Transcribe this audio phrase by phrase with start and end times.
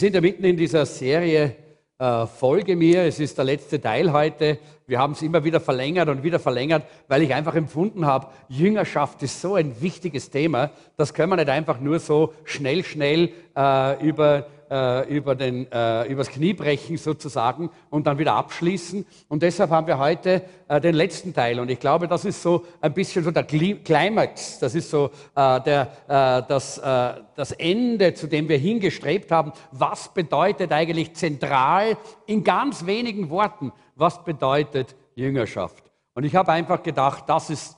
[0.00, 1.54] Wir sind ja mitten in dieser Serie
[1.98, 3.02] äh, Folge mir.
[3.02, 4.58] Es ist der letzte Teil heute.
[4.86, 9.22] Wir haben es immer wieder verlängert und wieder verlängert, weil ich einfach empfunden habe, Jüngerschaft
[9.22, 10.70] ist so ein wichtiges Thema.
[10.96, 16.06] Das können wir nicht einfach nur so schnell, schnell äh, über äh, über den, äh,
[16.06, 19.04] übers Knie brechen sozusagen und dann wieder abschließen.
[19.28, 21.58] Und deshalb haben wir heute äh, den letzten Teil.
[21.60, 24.58] Und ich glaube, das ist so ein bisschen so der Climax.
[24.60, 29.52] Das ist so äh, der, äh, das, äh, das Ende, zu dem wir hingestrebt haben.
[29.72, 31.96] Was bedeutet eigentlich zentral
[32.26, 35.90] in ganz wenigen Worten, was bedeutet Jüngerschaft?
[36.14, 37.76] Und ich habe einfach gedacht, das ist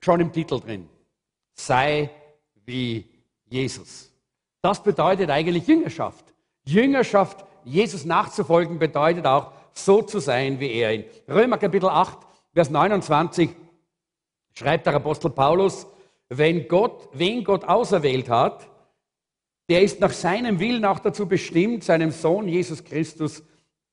[0.00, 0.88] schon im Titel drin.
[1.54, 2.10] Sei
[2.64, 3.08] wie
[3.48, 4.09] Jesus.
[4.62, 6.24] Das bedeutet eigentlich Jüngerschaft.
[6.64, 10.94] Jüngerschaft, Jesus nachzufolgen, bedeutet auch, so zu sein wie er.
[10.94, 12.18] In Römer Kapitel 8,
[12.52, 13.50] Vers 29
[14.54, 15.86] schreibt der Apostel Paulus,
[16.28, 18.68] wenn Gott, wen Gott auserwählt hat,
[19.68, 23.42] der ist nach seinem Willen auch dazu bestimmt, seinem Sohn Jesus Christus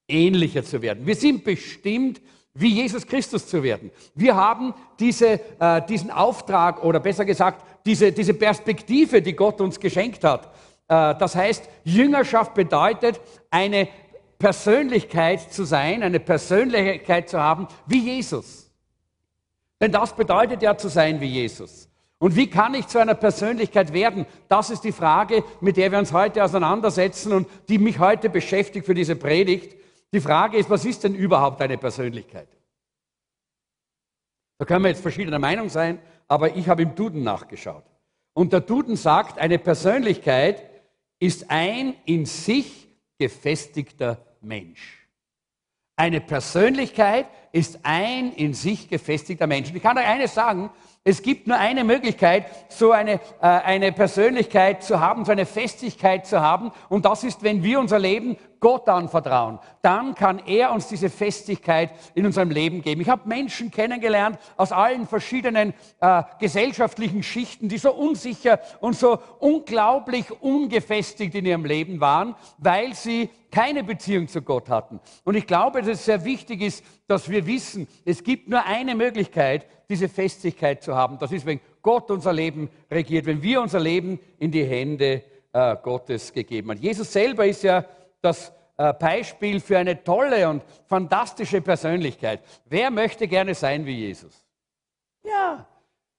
[0.07, 1.05] ähnlicher zu werden.
[1.05, 2.21] Wir sind bestimmt,
[2.53, 3.91] wie Jesus Christus zu werden.
[4.15, 9.79] Wir haben diese, äh, diesen Auftrag oder besser gesagt, diese, diese Perspektive, die Gott uns
[9.79, 10.53] geschenkt hat.
[10.87, 13.87] Äh, das heißt, Jüngerschaft bedeutet, eine
[14.37, 18.69] Persönlichkeit zu sein, eine Persönlichkeit zu haben wie Jesus.
[19.81, 21.89] Denn das bedeutet ja zu sein wie Jesus.
[22.19, 24.25] Und wie kann ich zu einer Persönlichkeit werden?
[24.47, 28.85] Das ist die Frage, mit der wir uns heute auseinandersetzen und die mich heute beschäftigt
[28.85, 29.75] für diese Predigt.
[30.11, 32.47] Die Frage ist, was ist denn überhaupt eine Persönlichkeit?
[34.57, 37.83] Da können wir jetzt verschiedener Meinung sein, aber ich habe im Duden nachgeschaut.
[38.33, 40.63] Und der Duden sagt, eine Persönlichkeit
[41.19, 44.96] ist ein in sich gefestigter Mensch.
[45.99, 49.71] Eine Persönlichkeit ist ein in sich gefestigter Mensch.
[49.73, 50.69] Ich kann euch eines sagen,
[51.03, 56.27] es gibt nur eine Möglichkeit, so eine, äh, eine Persönlichkeit zu haben, so eine Festigkeit
[56.27, 56.71] zu haben.
[56.89, 59.57] Und das ist, wenn wir unser Leben Gott anvertrauen.
[59.81, 63.01] Dann kann er uns diese Festigkeit in unserem Leben geben.
[63.01, 69.17] Ich habe Menschen kennengelernt aus allen verschiedenen äh, gesellschaftlichen Schichten, die so unsicher und so
[69.39, 74.99] unglaublich ungefestigt in ihrem Leben waren, weil sie keine Beziehung zu Gott hatten.
[75.23, 78.93] Und ich glaube, dass es sehr wichtig ist, dass wir wissen, es gibt nur eine
[78.93, 81.17] Möglichkeit, diese Festigkeit zu haben.
[81.17, 85.23] Das ist, wenn Gott unser Leben regiert, wenn wir unser Leben in die Hände
[85.53, 86.77] äh, Gottes gegeben haben.
[86.79, 87.83] Jesus selber ist ja
[88.21, 92.43] das äh, Beispiel für eine tolle und fantastische Persönlichkeit.
[92.65, 94.45] Wer möchte gerne sein wie Jesus?
[95.23, 95.65] Ja,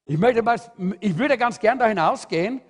[0.07, 0.61] ich, möchte mal,
[0.99, 2.61] ich würde ganz gern da hinausgehen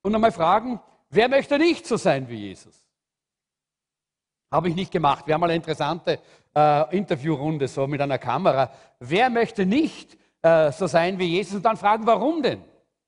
[0.00, 2.89] und einmal fragen, wer möchte nicht so sein wie Jesus?
[4.50, 5.26] Habe ich nicht gemacht.
[5.26, 6.18] Wir haben mal eine interessante
[6.54, 8.70] äh, Interviewrunde so mit einer Kamera.
[8.98, 11.56] Wer möchte nicht äh, so sein wie Jesus?
[11.56, 12.62] Und dann fragen, warum denn?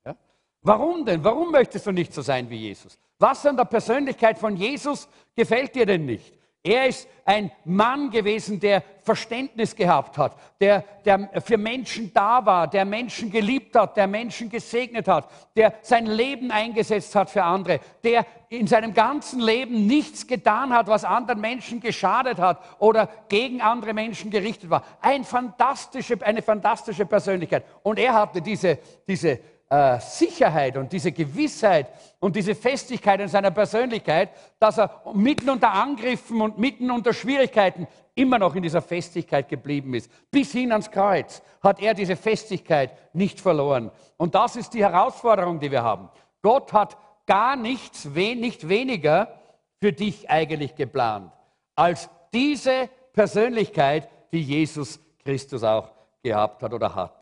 [0.04, 0.14] Ja?
[0.62, 1.24] Warum denn?
[1.24, 2.96] Warum möchtest du nicht so sein wie Jesus?
[3.18, 6.38] Was an der Persönlichkeit von Jesus gefällt dir denn nicht?
[6.64, 12.68] Er ist ein Mann gewesen, der Verständnis gehabt hat, der, der für Menschen da war,
[12.68, 17.80] der Menschen geliebt hat, der Menschen gesegnet hat, der sein Leben eingesetzt hat für andere,
[18.04, 23.60] der in seinem ganzen Leben nichts getan hat, was anderen Menschen geschadet hat oder gegen
[23.60, 24.84] andere Menschen gerichtet war.
[25.00, 27.64] Ein fantastische, eine fantastische Persönlichkeit.
[27.82, 29.40] Und er hatte diese, diese
[29.72, 31.86] äh, Sicherheit und diese Gewissheit
[32.20, 34.28] und diese Festigkeit in seiner Persönlichkeit,
[34.58, 39.94] dass er mitten unter Angriffen und mitten unter Schwierigkeiten immer noch in dieser Festigkeit geblieben
[39.94, 40.10] ist.
[40.30, 43.90] Bis hin ans Kreuz hat er diese Festigkeit nicht verloren.
[44.18, 46.10] Und das ist die Herausforderung, die wir haben.
[46.42, 49.40] Gott hat gar nichts, nicht weniger
[49.80, 51.32] für dich eigentlich geplant,
[51.74, 57.21] als diese Persönlichkeit, die Jesus Christus auch gehabt hat oder hat.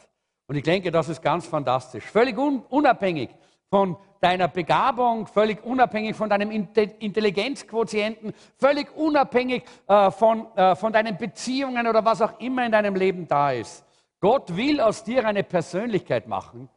[0.51, 2.05] Und ich denke, das ist ganz fantastisch.
[2.07, 3.31] Völlig un unabhängig
[3.69, 11.17] von deiner Begabung, völlig unabhängig von deinem Intelligenzquotienten, völlig unabhängig äh, von, äh, von deinen
[11.17, 13.85] Beziehungen oder was auch immer in deinem Leben da ist.
[14.19, 16.69] Gott will aus dir eine Persönlichkeit machen,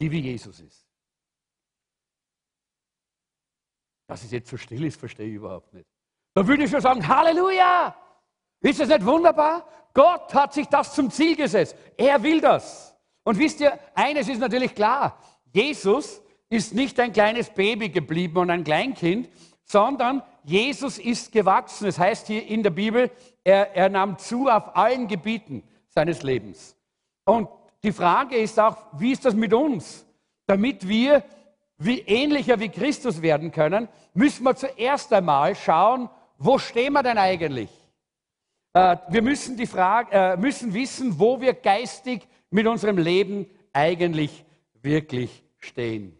[0.00, 0.86] die wie Jesus ist.
[4.06, 5.86] Dass es jetzt so still ist, verstehe ich überhaupt nicht.
[6.32, 7.94] Da würde ich schon sagen, Halleluja!
[8.62, 9.68] Ist das nicht wunderbar?
[9.92, 11.76] Gott hat sich das zum Ziel gesetzt.
[11.98, 12.94] Er will das.
[13.28, 15.18] Und wisst ihr, eines ist natürlich klar,
[15.52, 19.28] Jesus ist nicht ein kleines Baby geblieben und ein Kleinkind,
[19.64, 21.88] sondern Jesus ist gewachsen.
[21.88, 23.10] Es das heißt hier in der Bibel,
[23.44, 26.74] er, er nahm zu auf allen Gebieten seines Lebens.
[27.26, 27.50] Und
[27.82, 30.06] die Frage ist auch, wie ist das mit uns?
[30.46, 31.22] Damit wir
[31.76, 36.08] wie ähnlicher wie Christus werden können, müssen wir zuerst einmal schauen,
[36.38, 37.68] wo stehen wir denn eigentlich?
[38.72, 44.44] Äh, wir müssen, die Frage, äh, müssen wissen, wo wir geistig mit unserem Leben eigentlich
[44.82, 46.16] wirklich stehen.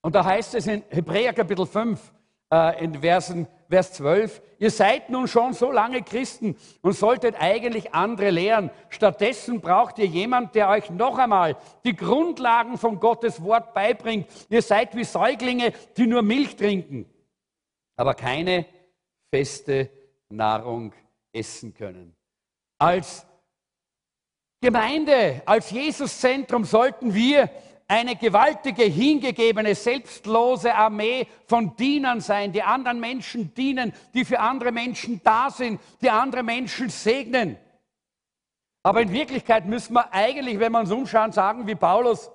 [0.00, 2.12] Und da heißt es in Hebräer Kapitel 5,
[2.52, 7.92] äh, in Versen, Vers 12, ihr seid nun schon so lange Christen und solltet eigentlich
[7.92, 8.70] andere lehren.
[8.88, 14.26] Stattdessen braucht ihr jemand, der euch noch einmal die Grundlagen von Gottes Wort beibringt.
[14.48, 17.04] Ihr seid wie Säuglinge, die nur Milch trinken,
[17.96, 18.64] aber keine
[19.30, 19.90] feste
[20.30, 20.94] Nahrung
[21.32, 22.16] essen können.
[22.78, 23.26] Als
[24.60, 27.50] Gemeinde, als Jesuszentrum sollten wir
[27.86, 34.72] eine gewaltige, hingegebene, selbstlose Armee von Dienern sein, die anderen Menschen dienen, die für andere
[34.72, 37.56] Menschen da sind, die andere Menschen segnen.
[38.82, 42.30] Aber in Wirklichkeit müssen wir eigentlich, wenn wir uns umschauen, sagen wie Paulus,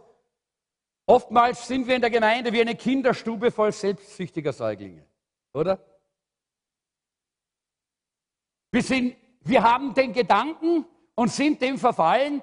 [1.06, 5.06] oftmals sind wir in der Gemeinde wie eine Kinderstube voll selbstsüchtiger Säuglinge,
[5.54, 5.80] oder?
[8.72, 12.42] Wir, sind, wir haben den Gedanken und sind dem verfallen,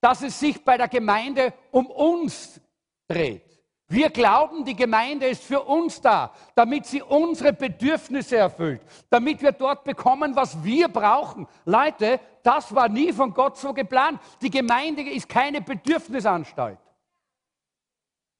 [0.00, 2.60] dass es sich bei der Gemeinde um uns
[3.08, 3.52] dreht.
[3.88, 8.80] Wir glauben, die Gemeinde ist für uns da, damit sie unsere Bedürfnisse erfüllt,
[9.10, 11.46] damit wir dort bekommen, was wir brauchen.
[11.66, 14.18] Leute, das war nie von Gott so geplant.
[14.40, 16.78] Die Gemeinde ist keine Bedürfnisanstalt.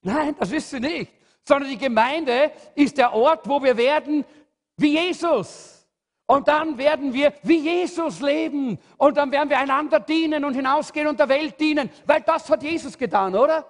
[0.01, 1.13] Nein, das ist sie nicht.
[1.43, 4.25] Sondern die Gemeinde ist der Ort, wo wir werden
[4.75, 5.72] wie Jesus.
[6.33, 8.79] Und dann werden wir wie Jesus leben.
[8.97, 11.91] Und dann werden wir einander dienen und hinausgehen und der Welt dienen.
[12.07, 13.63] Weil das hat Jesus getan, oder?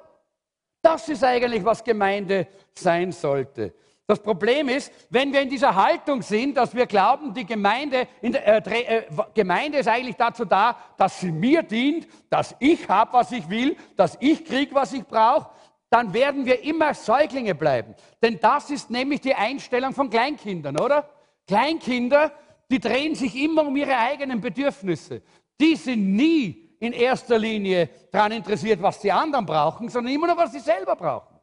[0.81, 3.73] Das ist eigentlich, was Gemeinde sein sollte.
[4.07, 8.65] Das Problem ist, wenn wir in dieser Haltung sind, dass wir glauben, die Gemeinde, der,
[8.65, 13.33] äh, äh, Gemeinde ist eigentlich dazu da, dass sie mir dient, dass ich habe, was
[13.33, 15.49] ich will, dass ich kriege, was ich brauche,
[15.89, 17.93] dann werden wir immer Säuglinge bleiben.
[18.21, 21.09] Denn das ist nämlich die Einstellung von Kleinkindern, oder?
[21.45, 22.31] Kleinkinder
[22.73, 25.21] die drehen sich immer um ihre eigenen Bedürfnisse.
[25.61, 30.37] Die sind nie in erster Linie daran interessiert, was die anderen brauchen, sondern immer nur,
[30.37, 31.37] was sie selber brauchen.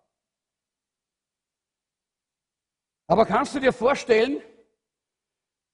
[3.07, 4.43] Aber kannst du dir vorstellen,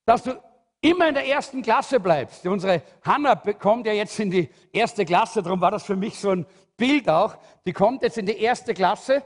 [0.04, 0.38] dass du
[0.82, 2.46] immer in der ersten Klasse bleibst?
[2.46, 6.32] Unsere Hanna kommt ja jetzt in die erste Klasse, darum war das für mich so
[6.32, 6.44] ein
[6.76, 7.38] Bild auch.
[7.64, 9.22] Die kommt jetzt in die erste Klasse,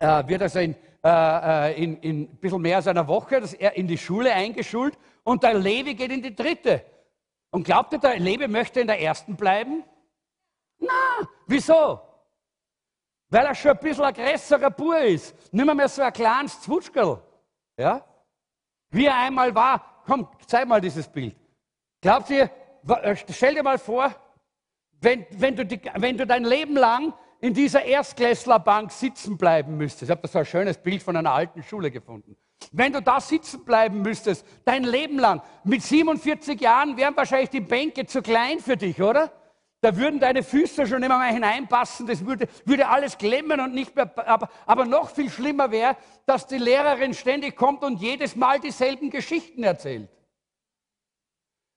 [0.00, 0.74] äh, wird also in,
[1.04, 4.98] äh, äh in, in ein bisschen mehr als einer Woche das, in die Schule eingeschult
[5.22, 6.84] und der Levi geht in die dritte.
[7.50, 9.84] Und glaubt ihr, der Levi möchte in der ersten bleiben?
[10.78, 12.00] Na, wieso?
[13.28, 15.34] Weil er schon ein bisschen ein größerer Bur ist.
[15.52, 17.22] Nicht mehr, mehr so ein kleines Zwutschgerl.
[17.76, 18.04] Ja?
[18.90, 20.02] Wie er einmal war.
[20.06, 21.36] Komm, zeig mal dieses Bild.
[22.00, 22.50] Glaubt ihr,
[23.02, 24.14] äh, stell dir mal vor,
[25.00, 30.04] wenn, wenn, du, die, wenn du dein Leben lang in dieser Erstklässlerbank sitzen bleiben müsstest.
[30.04, 32.36] Ich habe da so ein schönes Bild von einer alten Schule gefunden.
[32.72, 37.60] Wenn du da sitzen bleiben müsstest, dein Leben lang, mit 47 Jahren wären wahrscheinlich die
[37.60, 39.32] Bänke zu klein für dich, oder?
[39.80, 43.96] Da würden deine Füße schon immer mal hineinpassen, das würde, würde alles klemmen und nicht
[43.96, 45.96] mehr, aber, aber noch viel schlimmer wäre,
[46.26, 50.10] dass die Lehrerin ständig kommt und jedes Mal dieselben Geschichten erzählt.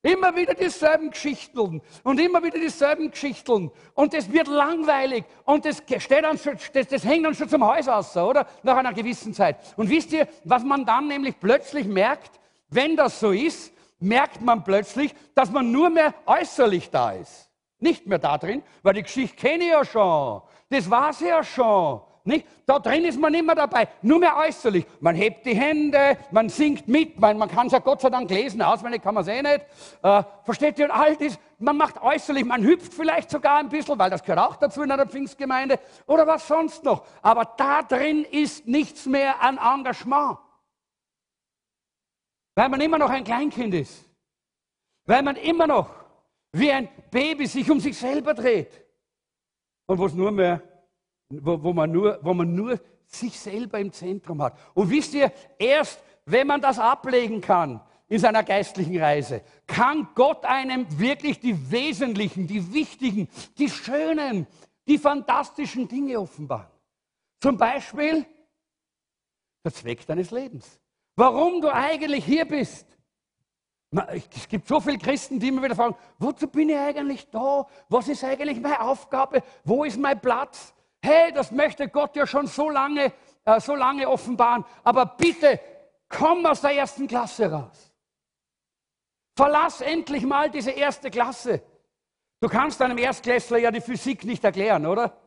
[0.05, 3.71] Immer wieder dieselben Geschichten und immer wieder dieselben Geschichten.
[3.93, 7.65] Und es wird langweilig und das, steht dann schon, das, das hängt dann schon zum
[7.65, 8.45] Haus aus, oder?
[8.63, 9.55] Nach einer gewissen Zeit.
[9.77, 12.31] Und wisst ihr, was man dann nämlich plötzlich merkt?
[12.67, 17.49] Wenn das so ist, merkt man plötzlich, dass man nur mehr äußerlich da ist.
[17.79, 20.41] Nicht mehr da drin, weil die Geschichte kenne ich ja schon.
[20.69, 22.01] Das war sie ja schon.
[22.25, 22.47] Nicht?
[22.65, 24.85] Da drin ist man immer dabei, nur mehr äußerlich.
[25.01, 28.29] Man hebt die Hände, man singt mit, man, man kann es ja Gott sei Dank
[28.29, 29.65] lesen, auswendig kann man es eh nicht.
[30.01, 30.85] Äh, versteht ihr?
[30.85, 34.39] Und all das, man macht äußerlich, man hüpft vielleicht sogar ein bisschen, weil das gehört
[34.39, 37.05] auch dazu in einer Pfingstgemeinde oder was sonst noch.
[37.21, 40.37] Aber da drin ist nichts mehr an Engagement.
[42.55, 44.05] Weil man immer noch ein Kleinkind ist.
[45.05, 45.89] Weil man immer noch
[46.53, 48.81] wie ein Baby sich um sich selber dreht.
[49.87, 50.61] Und wo es nur mehr
[51.29, 54.57] wo, wo, man nur, wo man nur sich selber im Zentrum hat.
[54.73, 60.45] Und wisst ihr, erst wenn man das ablegen kann in seiner geistlichen Reise, kann Gott
[60.45, 63.27] einem wirklich die wesentlichen, die wichtigen,
[63.57, 64.47] die schönen,
[64.87, 66.67] die fantastischen Dinge offenbaren.
[67.39, 68.25] Zum Beispiel
[69.63, 70.79] der Zweck deines Lebens.
[71.15, 72.87] Warum du eigentlich hier bist.
[74.07, 77.67] Es gibt so viele Christen, die immer wieder fragen, wozu bin ich eigentlich da?
[77.89, 79.43] Was ist eigentlich meine Aufgabe?
[79.63, 80.72] Wo ist mein Platz?
[81.05, 83.11] Hey, das möchte Gott ja schon so lange,
[83.43, 84.63] äh, so lange offenbaren.
[84.85, 85.59] Aber bitte,
[86.07, 87.91] komm aus der ersten Klasse raus.
[89.35, 91.61] Verlass endlich mal diese erste Klasse.
[92.39, 95.17] Du kannst einem Erstklässler ja die Physik nicht erklären, oder?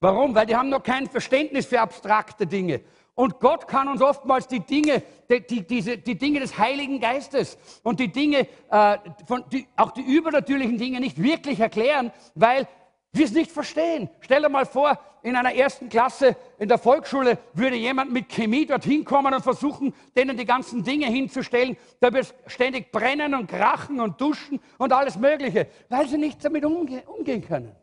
[0.00, 0.34] Warum?
[0.34, 2.80] Weil die haben noch kein Verständnis für abstrakte Dinge.
[3.14, 7.58] Und Gott kann uns oftmals die Dinge, die, die, diese, die Dinge des Heiligen Geistes
[7.82, 12.66] und die Dinge, äh, von, die, auch die übernatürlichen Dinge nicht wirklich erklären, weil
[13.12, 14.08] wir es nicht verstehen.
[14.20, 18.66] Stell dir mal vor, in einer ersten Klasse in der Volksschule würde jemand mit Chemie
[18.66, 21.76] dorthin kommen und versuchen, denen die ganzen Dinge hinzustellen.
[21.98, 26.64] Da wird ständig brennen und krachen und duschen und alles Mögliche, weil sie nicht damit
[26.64, 27.74] umge umgehen können.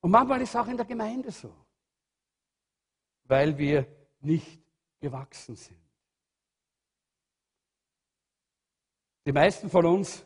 [0.00, 1.54] Und manchmal ist es auch in der Gemeinde so,
[3.24, 3.86] weil wir
[4.20, 4.60] nicht
[5.00, 5.78] gewachsen sind.
[9.26, 10.24] Die meisten von uns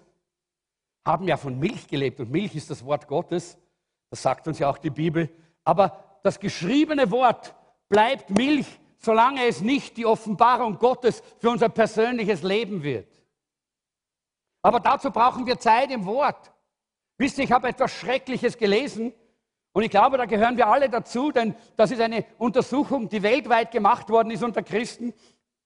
[1.04, 3.58] haben ja von Milch gelebt und Milch ist das Wort Gottes.
[4.10, 5.28] Das sagt uns ja auch die Bibel.
[5.64, 7.54] Aber das geschriebene Wort
[7.88, 8.66] bleibt Milch,
[8.98, 13.08] solange es nicht die Offenbarung Gottes für unser persönliches Leben wird.
[14.62, 16.52] Aber dazu brauchen wir Zeit im Wort.
[17.18, 19.12] Wisst ihr, ich habe etwas Schreckliches gelesen
[19.72, 23.72] und ich glaube, da gehören wir alle dazu, denn das ist eine Untersuchung, die weltweit
[23.72, 25.12] gemacht worden ist unter Christen.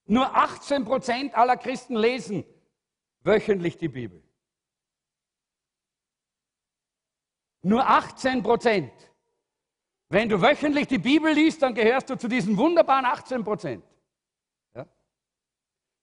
[0.05, 2.43] Nur 18 Prozent aller Christen lesen
[3.23, 4.23] wöchentlich die Bibel.
[7.61, 8.91] Nur 18 Prozent.
[10.09, 13.83] Wenn du wöchentlich die Bibel liest, dann gehörst du zu diesen wunderbaren 18 Prozent.
[14.73, 14.87] Ja?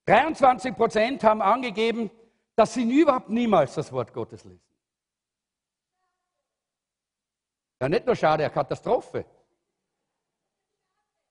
[0.06, 2.10] 23 Prozent haben angegeben,
[2.54, 4.62] dass sie überhaupt niemals das Wort Gottes lesen.
[7.80, 9.26] Ja, nicht nur schade, eine Katastrophe.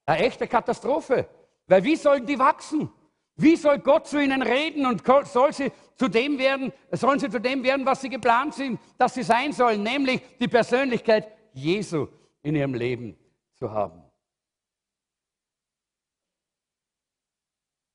[0.06, 1.28] Eine echte Katastrophe.
[1.68, 2.92] Weil wie sollen die wachsen?
[3.38, 7.40] Wie soll Gott zu ihnen reden und soll sie zu dem werden, sollen sie zu
[7.40, 12.08] dem werden, was sie geplant sind, dass sie sein sollen, nämlich die Persönlichkeit Jesu
[12.44, 13.18] in ihrem Leben
[13.54, 14.02] zu haben.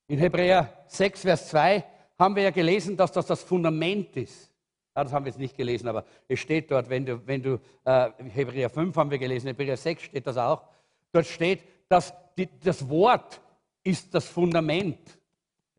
[0.08, 1.84] In Hebräer 6, Vers 2
[2.18, 4.50] haben wir ja gelesen, dass das das Fundament ist.
[4.96, 7.60] Ja, das haben wir jetzt nicht gelesen, aber es steht dort, wenn du, wenn du
[7.84, 10.64] äh, Hebräer 5 haben wir gelesen, Hebräer 6 steht das auch.
[11.12, 13.40] Dort steht, dass die, das Wort
[13.84, 15.19] ist das Fundament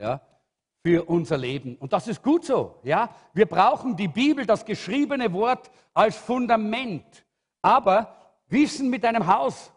[0.01, 0.19] ja,
[0.83, 1.77] für unser Leben.
[1.77, 2.79] Und das ist gut so.
[2.83, 3.09] Ja?
[3.33, 7.25] Wir brauchen die Bibel, das geschriebene Wort, als Fundament.
[7.61, 8.17] Aber
[8.47, 9.71] Wissen mit einem Haus.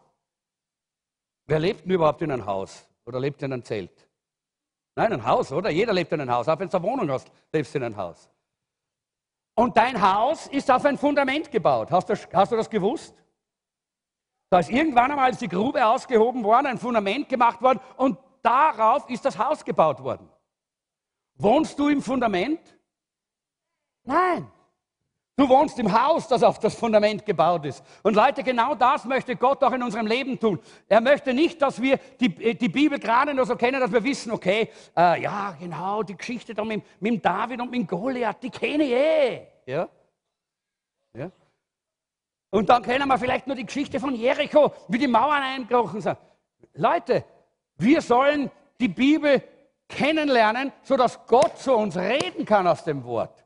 [1.45, 4.09] Wer lebt denn überhaupt in einem Haus oder lebt in einem Zelt?
[4.95, 5.69] Nein, ein Haus, oder?
[5.69, 6.47] Jeder lebt in einem Haus.
[6.49, 8.29] Auch wenn du eine Wohnung hast, lebst du in einem Haus.
[9.53, 11.91] Und dein Haus ist auf ein Fundament gebaut.
[11.91, 13.15] Hast du, hast du das gewusst?
[14.49, 19.25] Da ist irgendwann einmal, die Grube ausgehoben worden, ein Fundament gemacht worden und Darauf ist
[19.25, 20.29] das Haus gebaut worden.
[21.33, 22.59] Wohnst du im Fundament?
[24.03, 24.51] Nein.
[25.35, 27.83] Du wohnst im Haus, das auf das Fundament gebaut ist.
[28.03, 30.59] Und Leute, genau das möchte Gott auch in unserem Leben tun.
[30.87, 34.31] Er möchte nicht, dass wir die, die Bibel gerade nur so kennen, dass wir wissen,
[34.31, 38.83] okay, äh, ja, genau, die Geschichte da mit, mit David und mit Goliath, die kenne
[38.83, 39.47] ich eh.
[39.65, 39.89] Ja?
[41.15, 41.31] Ja?
[42.51, 46.17] Und dann kennen wir vielleicht nur die Geschichte von Jericho, wie die Mauern eingebrochen sind.
[46.75, 47.25] Leute,
[47.77, 49.43] wir sollen die Bibel
[49.87, 53.43] kennenlernen, sodass Gott zu uns reden kann aus dem Wort.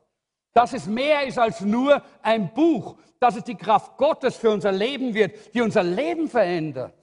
[0.52, 4.72] Dass es mehr ist als nur ein Buch, dass es die Kraft Gottes für unser
[4.72, 6.94] Leben wird, die unser Leben verändert.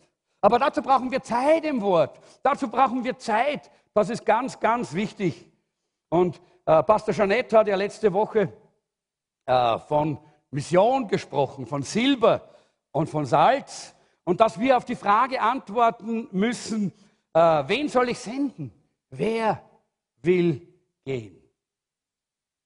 [0.41, 2.19] Aber dazu brauchen wir Zeit im Wort.
[2.43, 3.69] Dazu brauchen wir Zeit.
[3.93, 5.45] Das ist ganz, ganz wichtig.
[6.09, 8.53] Und äh, Pastor Jeanette hat ja letzte Woche
[9.45, 10.19] äh, von
[10.51, 12.41] Mission gesprochen, von Silber
[12.91, 13.93] und von Salz.
[14.23, 16.93] Und dass wir auf die Frage antworten müssen,
[17.37, 18.71] äh, wen soll ich senden?
[19.09, 19.63] Wer
[20.21, 20.67] will
[21.03, 21.37] gehen?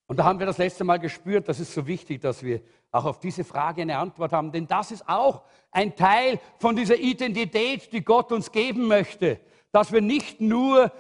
[0.07, 2.61] Und da haben wir das letzte Mal gespürt, das ist so wichtig, dass wir
[2.91, 6.97] auch auf diese Frage eine Antwort haben, denn das ist auch ein Teil von dieser
[6.97, 9.39] Identität, die Gott uns geben möchte,
[9.71, 10.91] dass wir nicht nur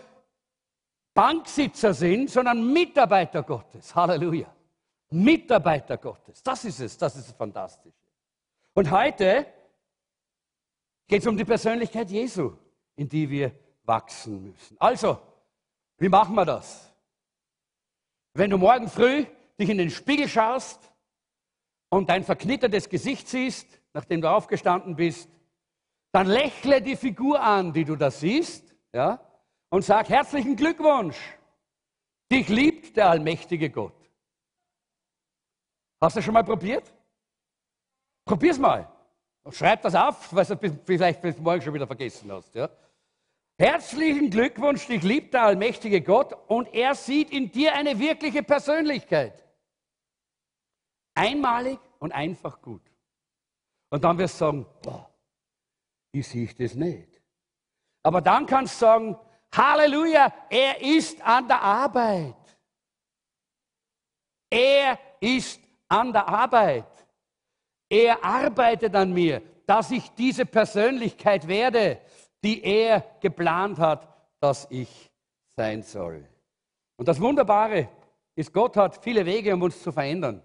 [1.13, 3.93] Banksitzer sind, sondern Mitarbeiter Gottes.
[3.93, 4.47] Halleluja.
[5.09, 6.41] Mitarbeiter Gottes.
[6.41, 7.97] Das ist es, das ist das Fantastische.
[8.73, 9.45] Und heute
[11.07, 12.53] geht es um die Persönlichkeit Jesu,
[12.95, 13.51] in die wir
[13.83, 14.77] wachsen müssen.
[14.79, 15.19] Also,
[15.97, 16.93] wie machen wir das?
[18.33, 19.25] Wenn du morgen früh
[19.59, 20.91] dich in den Spiegel schaust
[21.89, 25.29] und dein verknittertes Gesicht siehst, nachdem du aufgestanden bist,
[26.11, 29.19] dann lächle die Figur an, die du da siehst, ja,
[29.69, 31.17] und sag herzlichen Glückwunsch.
[32.31, 33.95] Dich liebt der allmächtige Gott.
[36.01, 36.91] Hast du schon mal probiert?
[38.25, 38.90] Probier's mal.
[39.49, 42.53] Schreib das auf, weil du vielleicht bis morgen schon wieder vergessen hast.
[42.53, 42.69] Ja?
[43.57, 49.33] Herzlichen Glückwunsch, dich liebt der allmächtige Gott und er sieht in dir eine wirkliche Persönlichkeit.
[51.15, 52.81] Einmalig und einfach gut.
[53.89, 55.09] Und dann wirst du sagen, boah,
[56.13, 57.21] wie sehe ich das nicht?
[58.03, 59.17] Aber dann kannst du sagen,
[59.53, 62.35] Halleluja, er ist an der Arbeit.
[64.49, 66.85] Er ist an der Arbeit.
[67.91, 71.99] Er arbeitet an mir, dass ich diese Persönlichkeit werde
[72.43, 74.07] die er geplant hat,
[74.39, 75.11] dass ich
[75.55, 76.27] sein soll.
[76.97, 77.87] Und das Wunderbare
[78.35, 80.41] ist, Gott hat viele Wege, um uns zu verändern.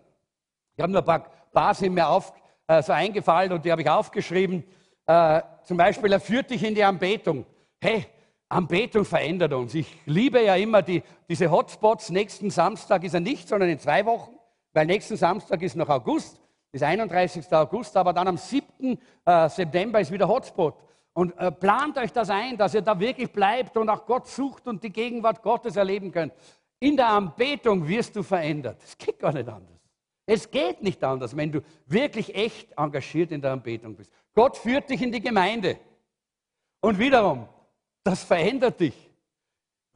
[0.76, 2.32] Ich habe nur ein paar, paar sind mir auf,
[2.66, 4.64] äh, so eingefallen und die habe ich aufgeschrieben.
[5.06, 7.46] Äh, zum Beispiel, er führt dich in die Anbetung.
[7.80, 8.06] Hey,
[8.48, 9.74] Anbetung verändert uns.
[9.74, 12.10] Ich liebe ja immer die, diese Hotspots.
[12.10, 14.36] Nächsten Samstag ist er nicht, sondern in zwei Wochen,
[14.72, 16.40] weil nächsten Samstag ist noch August,
[16.76, 17.52] ist 31.
[17.52, 18.98] August, aber dann am 7.
[19.24, 20.74] Äh, September ist wieder Hotspot.
[21.12, 24.66] Und äh, plant euch das ein, dass ihr da wirklich bleibt und auch Gott sucht
[24.68, 26.32] und die Gegenwart Gottes erleben könnt.
[26.78, 28.82] In der Anbetung wirst du verändert.
[28.84, 29.80] Es geht gar nicht anders.
[30.26, 34.12] Es geht nicht anders, wenn du wirklich echt engagiert in der Anbetung bist.
[34.34, 35.78] Gott führt dich in die Gemeinde.
[36.80, 37.48] Und wiederum,
[38.04, 39.05] das verändert dich.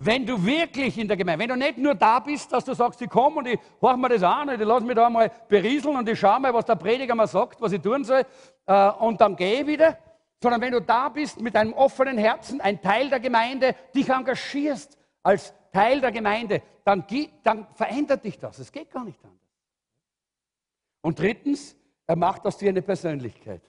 [0.03, 3.03] Wenn du wirklich in der Gemeinde, wenn du nicht nur da bist, dass du sagst,
[3.03, 5.95] ich komme und ich höre mir das an und ich lasse mich da mal berieseln
[5.95, 8.25] und ich schaue mal, was der Prediger mal sagt, was ich tun soll
[8.65, 9.99] äh, und dann gehe ich wieder,
[10.43, 14.97] sondern wenn du da bist mit einem offenen Herzen, ein Teil der Gemeinde, dich engagierst
[15.23, 17.05] als Teil der Gemeinde, dann,
[17.43, 18.59] dann verändert dich das.
[18.59, 19.39] Es geht gar nicht anders.
[21.03, 21.77] Und drittens,
[22.07, 23.61] er macht aus dir eine Persönlichkeit.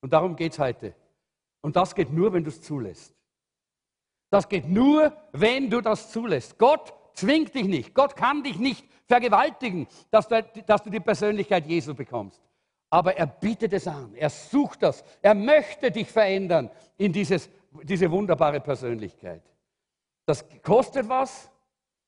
[0.00, 0.96] Und darum geht es heute.
[1.60, 3.14] Und das geht nur, wenn du es zulässt.
[4.30, 6.58] Das geht nur, wenn du das zulässt.
[6.58, 7.94] Gott zwingt dich nicht.
[7.94, 12.42] Gott kann dich nicht vergewaltigen, dass du, dass du die Persönlichkeit Jesu bekommst.
[12.90, 14.14] Aber er bietet es an.
[14.14, 15.04] Er sucht das.
[15.22, 17.48] Er möchte dich verändern in dieses,
[17.82, 19.42] diese wunderbare Persönlichkeit.
[20.24, 21.50] Das kostet was.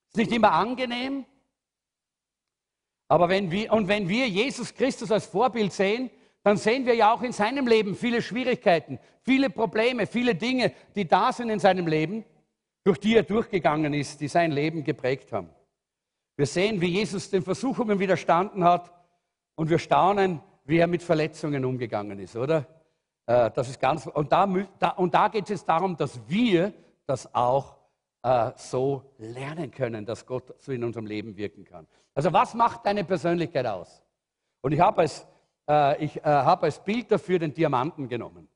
[0.09, 1.25] Ist nicht immer angenehm.
[3.09, 6.11] Aber wenn wir, und wenn wir Jesus Christus als Vorbild sehen,
[6.49, 11.07] dann sehen wir ja auch in seinem Leben viele Schwierigkeiten, viele Probleme, viele Dinge, die
[11.07, 12.25] da sind in seinem Leben,
[12.85, 15.51] durch die er durchgegangen ist, die sein Leben geprägt haben.
[16.37, 18.91] Wir sehen, wie Jesus den Versuchungen widerstanden hat
[19.57, 22.67] und wir staunen, wie er mit Verletzungen umgegangen ist, oder?
[23.27, 24.45] Äh, das ist ganz, und da,
[24.97, 26.73] und da geht es darum, dass wir
[27.05, 27.77] das auch
[28.23, 31.87] äh, so lernen können, dass Gott so in unserem Leben wirken kann.
[32.15, 34.03] Also was macht deine Persönlichkeit aus?
[34.63, 35.27] Und ich habe als
[35.69, 38.49] äh, ich äh, habe als Bild dafür den Diamanten genommen.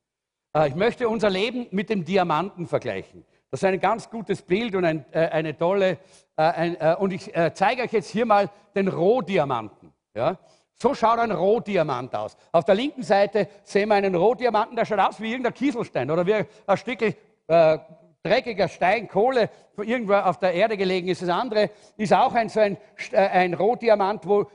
[0.56, 3.24] Äh, ich möchte unser Leben mit dem Diamanten vergleichen.
[3.50, 5.98] Das ist ein ganz gutes Bild und ein, eine tolle.
[6.36, 9.92] Ein, und ich zeige euch jetzt hier mal den Rohdiamanten.
[10.14, 10.38] Ja?
[10.74, 12.34] So schaut ein Rohdiamant aus.
[12.50, 16.26] Auf der linken Seite sehen wir einen Rohdiamanten, der schaut aus wie irgendein Kieselstein oder
[16.26, 17.78] wie ein Stück äh,
[18.22, 21.20] dreckiger Stein, Kohle, irgendwo auf der Erde gelegen ist.
[21.20, 22.78] Das andere ist auch ein, so ein,
[23.12, 24.50] ein Rohdiamant, wo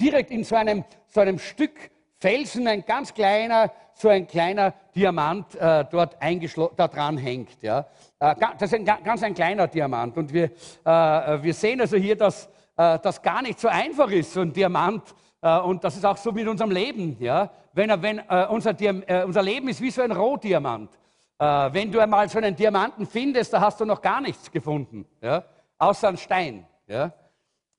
[0.00, 1.91] direkt in so einem, so einem Stück
[2.22, 6.16] Felsen, ein ganz kleiner, so ein kleiner Diamant äh, dort
[6.76, 7.60] da dran hängt.
[7.62, 7.84] Ja.
[8.20, 10.16] Äh, das ist ein, ganz ein kleiner Diamant.
[10.16, 14.34] Und wir, äh, wir sehen also hier, dass äh, das gar nicht so einfach ist,
[14.34, 15.02] so ein Diamant.
[15.40, 17.16] Äh, und das ist auch so mit unserem Leben.
[17.18, 17.50] Ja.
[17.72, 18.76] Wenn, wenn äh, unser,
[19.26, 20.90] unser Leben ist wie so ein Rohdiamant.
[21.38, 25.42] wenn du einmal so einen Diamanten findest, da hast du noch gar nichts gefunden, ja.
[25.76, 26.66] außer einen Stein.
[26.86, 27.10] Ja.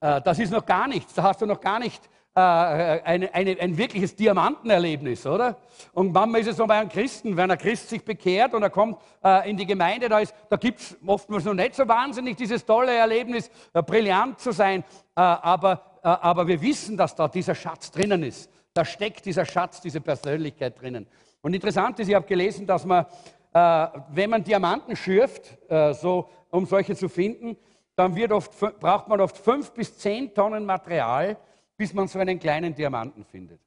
[0.02, 1.14] das ist noch gar nichts.
[1.14, 5.58] Da hast du noch gar nicht äh, eine, eine, ein wirkliches Diamantenerlebnis, oder?
[5.94, 8.72] Und manchmal ist es so bei einem Christen, wenn ein Christ sich bekehrt und er
[8.72, 10.20] kommt äh, in die Gemeinde, da,
[10.50, 14.84] da gibt es oftmals noch nicht so wahnsinnig dieses tolle Erlebnis, äh, brillant zu sein,
[15.16, 18.50] äh, aber, äh, aber wir wissen, dass da dieser Schatz drinnen ist.
[18.74, 21.06] Da steckt dieser Schatz, diese Persönlichkeit drinnen.
[21.44, 23.06] Und interessant ist, ich habe gelesen, dass man,
[23.54, 27.58] äh, wenn man Diamanten schürft, so, um solche zu finden,
[27.96, 31.38] dann oft, braucht man oft fünf bis zehn Tonnen Material,
[31.78, 33.62] bis man so einen kleinen Diamanten findet.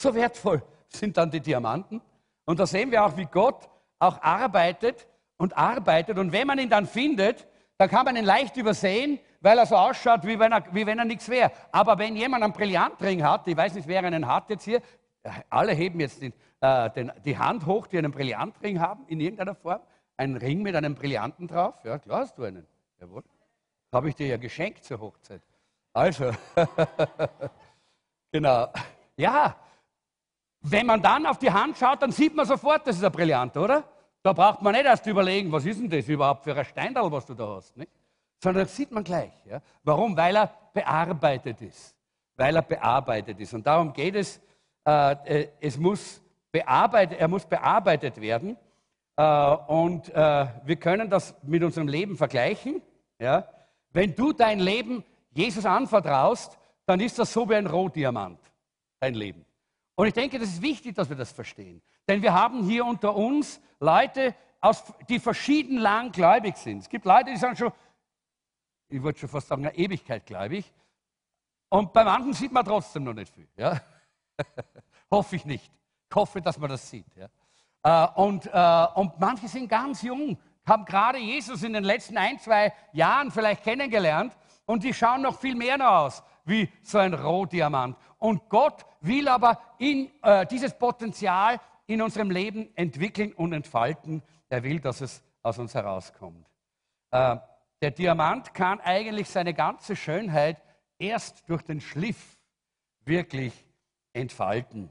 [0.00, 2.00] So wertvoll sind dann die Diamanten.
[2.44, 6.18] Und da sehen wir auch, wie Gott auch arbeitet und arbeitet.
[6.18, 7.46] Und wenn man ihn dann findet,
[7.78, 10.98] dann kann man ihn leicht übersehen, weil er so ausschaut, wie wenn er, wie wenn
[10.98, 11.52] er nichts wäre.
[11.72, 14.80] Aber wenn jemand einen Brillantring hat, ich weiß nicht, wer einen hat jetzt hier,
[15.50, 19.54] alle heben jetzt den, äh, den, die Hand hoch, die einen Brillantring haben, in irgendeiner
[19.54, 19.80] Form.
[20.16, 21.74] Ein Ring mit einem Brillanten drauf.
[21.84, 22.66] Ja, klar hast du einen.
[23.00, 23.22] Jawohl.
[23.92, 25.42] Habe ich dir ja geschenkt zur Hochzeit.
[25.96, 26.30] Also,
[28.30, 28.68] genau.
[29.16, 29.56] Ja,
[30.60, 33.56] wenn man dann auf die Hand schaut, dann sieht man sofort, das ist ein Brillant,
[33.56, 33.82] oder?
[34.22, 37.24] Da braucht man nicht erst überlegen, was ist denn das überhaupt für ein Steindal, was
[37.24, 37.90] du da hast, nicht?
[38.42, 39.32] sondern das sieht man gleich.
[39.46, 39.62] Ja?
[39.84, 40.14] Warum?
[40.14, 41.96] Weil er bearbeitet ist.
[42.36, 43.54] Weil er bearbeitet ist.
[43.54, 44.38] Und darum geht es,
[44.86, 46.20] äh, äh es muss
[46.52, 48.58] bearbeitet, er muss bearbeitet werden.
[49.16, 52.82] Äh, und äh, wir können das mit unserem Leben vergleichen.
[53.18, 53.48] Ja?
[53.92, 55.02] Wenn du dein Leben
[55.36, 58.40] Jesus anvertraust, dann ist das so wie ein Rohdiamant,
[59.00, 59.44] dein Leben.
[59.94, 61.82] Und ich denke, das ist wichtig, dass wir das verstehen.
[62.08, 66.78] Denn wir haben hier unter uns Leute, aus, die verschieden lang gläubig sind.
[66.78, 67.72] Es gibt Leute, die sind schon,
[68.88, 70.72] ich wollte schon fast sagen, eine Ewigkeit gläubig.
[71.68, 73.48] Und bei manchen sieht man trotzdem noch nicht viel.
[73.56, 73.80] Ja?
[75.10, 75.70] hoffe ich nicht.
[76.08, 77.06] Ich hoffe, dass man das sieht.
[77.14, 77.28] Ja?
[77.82, 82.38] Äh, und, äh, und manche sind ganz jung, haben gerade Jesus in den letzten ein,
[82.38, 84.32] zwei Jahren vielleicht kennengelernt
[84.66, 87.96] und die schauen noch viel mehr aus wie so ein Rohdiamant.
[88.18, 94.22] Und Gott will aber in, äh, dieses Potenzial in unserem Leben entwickeln und entfalten.
[94.48, 96.46] Er will, dass es aus uns herauskommt.
[97.10, 97.36] Äh,
[97.82, 100.62] der Diamant kann eigentlich seine ganze Schönheit
[100.98, 102.38] erst durch den Schliff
[103.04, 103.52] wirklich
[104.12, 104.90] entfalten.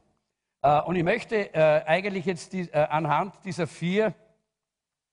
[0.62, 4.14] Äh, und ich möchte äh, eigentlich jetzt die, äh, anhand dieser vier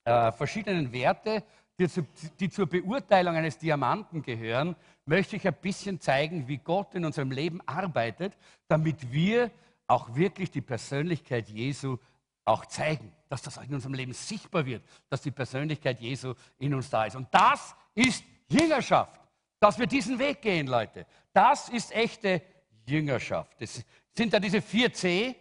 [0.05, 1.45] äh, verschiedenen Werte,
[1.83, 2.07] die, zu,
[2.39, 7.31] die zur Beurteilung eines Diamanten gehören, möchte ich ein bisschen zeigen, wie Gott in unserem
[7.31, 8.37] Leben arbeitet,
[8.69, 9.51] damit wir
[9.87, 11.99] auch wirklich die Persönlichkeit Jesu
[12.45, 16.91] auch zeigen, dass das in unserem Leben sichtbar wird, dass die Persönlichkeit Jesu in uns
[16.91, 17.17] da ist.
[17.17, 19.21] Und das ist Jüngerschaft,
[19.61, 21.07] dass wir diesen Weg gehen, Leute.
[21.33, 22.43] Das ist echte
[22.87, 23.61] Jüngerschaft.
[23.61, 25.37] Das sind da diese vier C,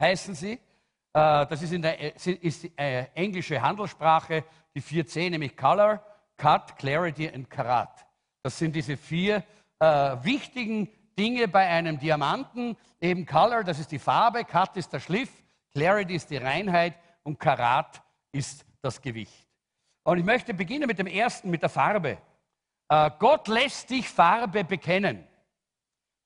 [0.00, 0.58] heißen sie.
[1.12, 4.44] Äh, das ist, in der, ist die äh, englische Handelssprache,
[4.74, 6.04] die vier C, nämlich Color,
[6.36, 8.06] Cut, Clarity und Karat.
[8.42, 9.44] Das sind diese vier
[9.78, 9.84] äh,
[10.22, 12.76] wichtigen Dinge bei einem Diamanten.
[13.00, 15.30] Eben Color, das ist die Farbe, Cut ist der Schliff,
[15.72, 18.00] Clarity ist die Reinheit und Karat
[18.32, 19.46] ist das Gewicht.
[20.04, 22.18] Und ich möchte beginnen mit dem ersten, mit der Farbe.
[22.88, 25.26] Äh, Gott lässt dich Farbe bekennen.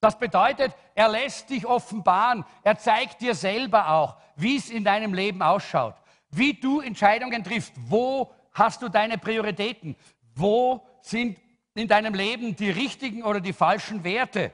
[0.04, 2.44] Das bedeutet, er lässt dich offenbaren.
[2.62, 5.94] Er zeigt dir selber auch, wie es in deinem Leben ausschaut,
[6.28, 9.96] wie du Entscheidungen triffst, wo hast du deine Prioritäten,
[10.34, 11.38] wo sind
[11.72, 14.52] in deinem Leben die richtigen oder die falschen Werte.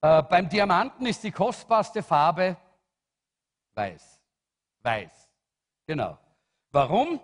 [0.00, 2.56] Äh, beim Diamanten ist die kostbarste Farbe
[3.74, 4.18] weiß.
[4.82, 5.28] Weiß.
[5.86, 6.16] Genau.
[6.72, 7.20] Warum?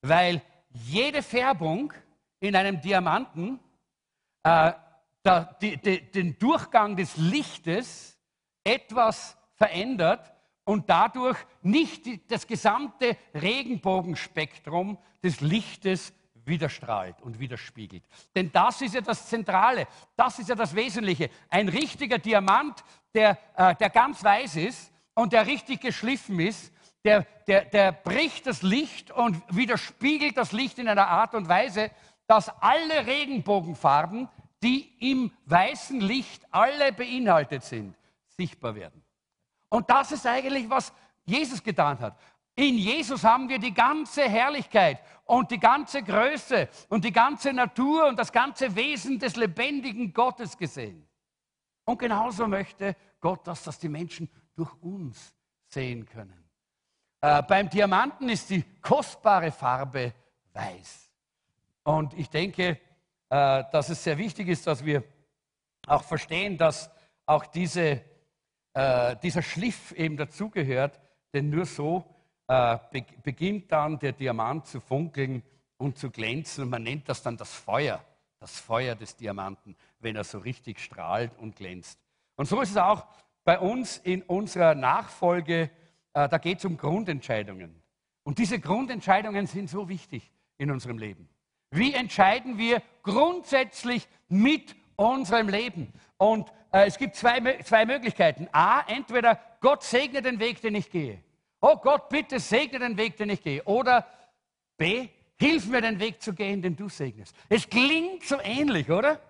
[0.00, 1.92] Weil jede Färbung
[2.40, 3.60] in einem Diamanten
[4.44, 4.72] äh,
[5.26, 8.18] den Durchgang des Lichtes
[8.64, 10.32] etwas verändert
[10.64, 16.12] und dadurch nicht das gesamte Regenbogenspektrum des Lichtes
[16.44, 18.04] widerstrahlt und widerspiegelt.
[18.34, 19.86] Denn das ist ja das Zentrale,
[20.16, 21.30] das ist ja das Wesentliche.
[21.48, 22.84] Ein richtiger Diamant,
[23.14, 26.72] der, äh, der ganz weiß ist und der richtig geschliffen ist,
[27.04, 31.90] der, der, der bricht das Licht und widerspiegelt das Licht in einer Art und Weise,
[32.26, 34.28] dass alle Regenbogenfarben
[34.66, 37.96] die im weißen Licht alle beinhaltet sind,
[38.36, 39.00] sichtbar werden.
[39.68, 40.92] Und das ist eigentlich, was
[41.24, 42.18] Jesus getan hat.
[42.56, 48.08] In Jesus haben wir die ganze Herrlichkeit und die ganze Größe und die ganze Natur
[48.08, 51.06] und das ganze Wesen des lebendigen Gottes gesehen.
[51.84, 55.32] Und genauso möchte Gott, dass das die Menschen durch uns
[55.68, 56.44] sehen können.
[57.20, 60.12] Äh, beim Diamanten ist die kostbare Farbe
[60.52, 61.08] weiß.
[61.84, 62.80] Und ich denke,
[63.28, 65.02] dass es sehr wichtig ist, dass wir
[65.86, 66.90] auch verstehen, dass
[67.26, 68.02] auch diese,
[68.74, 71.00] äh, dieser Schliff eben dazugehört,
[71.32, 72.04] denn nur so
[72.48, 72.78] äh,
[73.22, 75.42] beginnt dann der Diamant zu funkeln
[75.76, 78.04] und zu glänzen und man nennt das dann das Feuer,
[78.38, 81.98] das Feuer des Diamanten, wenn er so richtig strahlt und glänzt.
[82.36, 83.06] Und so ist es auch
[83.44, 85.70] bei uns in unserer Nachfolge,
[86.12, 87.82] da geht es um Grundentscheidungen.
[88.24, 91.28] Und diese Grundentscheidungen sind so wichtig in unserem Leben.
[91.70, 95.92] Wie entscheiden wir grundsätzlich mit unserem Leben?
[96.16, 98.48] Und äh, es gibt zwei, zwei Möglichkeiten.
[98.52, 101.22] A, entweder Gott segne den Weg, den ich gehe.
[101.60, 103.62] Oh Gott, bitte segne den Weg, den ich gehe.
[103.64, 104.06] Oder
[104.76, 107.34] B, hilf mir den Weg zu gehen, den du segnest.
[107.48, 109.20] Es klingt so ähnlich, oder?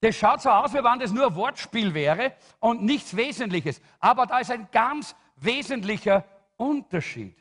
[0.00, 3.80] Das schaut so aus, wie wenn das nur ein Wortspiel wäre und nichts Wesentliches.
[3.98, 6.24] Aber da ist ein ganz wesentlicher
[6.56, 7.36] Unterschied.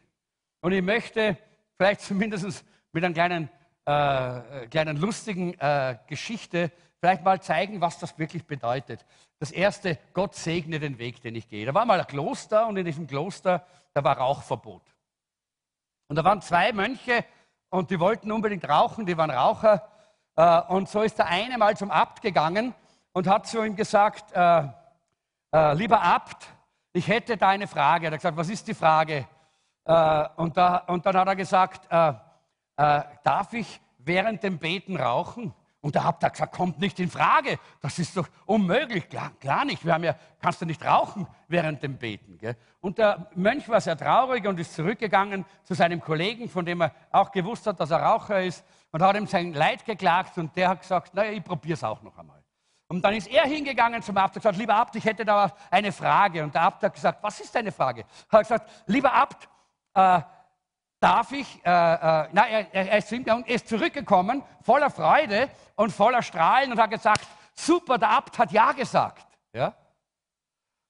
[0.61, 1.37] Und ich möchte
[1.77, 3.49] vielleicht zumindest mit einem kleinen
[3.85, 9.05] äh, kleinen lustigen äh, Geschichte vielleicht mal zeigen, was das wirklich bedeutet.
[9.39, 11.65] Das erste, Gott segne den Weg, den ich gehe.
[11.65, 14.81] Da war mal ein Kloster und in diesem Kloster, da war Rauchverbot.
[16.07, 17.23] Und da waren zwei Mönche
[17.69, 19.87] und die wollten unbedingt rauchen, die waren Raucher.
[20.35, 22.73] Äh, und so ist der eine mal zum Abt gegangen
[23.13, 24.67] und hat zu ihm gesagt, äh,
[25.53, 26.47] äh, lieber Abt,
[26.93, 28.07] ich hätte da eine Frage.
[28.07, 29.27] Er hat gesagt, was ist die Frage?
[29.83, 31.87] Äh, und, da, und, dann hat er gesagt,
[32.77, 35.53] äh, darf ich während dem Beten rauchen?
[35.85, 37.59] Und der Abt hat gesagt, kommt nicht in Frage.
[37.79, 39.07] Das ist doch unmöglich.
[39.07, 39.85] Klar, klar nicht.
[39.85, 42.39] Wir haben ja, kannst du nicht rauchen während dem Beten.
[42.39, 42.57] Gell?
[42.81, 46.91] Und der Mönch war sehr traurig und ist zurückgegangen zu seinem Kollegen, von dem er
[47.11, 50.39] auch gewusst hat, dass er Raucher ist, und hat ihm sein Leid geklagt.
[50.39, 52.41] Und der hat gesagt, naja, ich probiere es auch noch einmal.
[52.87, 55.91] Und dann ist er hingegangen zum Abt und gesagt, lieber Abt, ich hätte da eine
[55.91, 56.43] Frage.
[56.43, 58.05] Und der Abt hat gesagt, was ist deine Frage?
[58.31, 59.47] Er hat gesagt, lieber Abt,
[59.93, 60.21] äh,
[61.05, 66.23] darf ich, äh, äh, na, er, er, ist, er ist zurückgekommen, voller Freude und voller
[66.23, 69.27] Strahlen und hat gesagt, super, der Abt hat Ja gesagt.
[69.53, 69.75] Ja?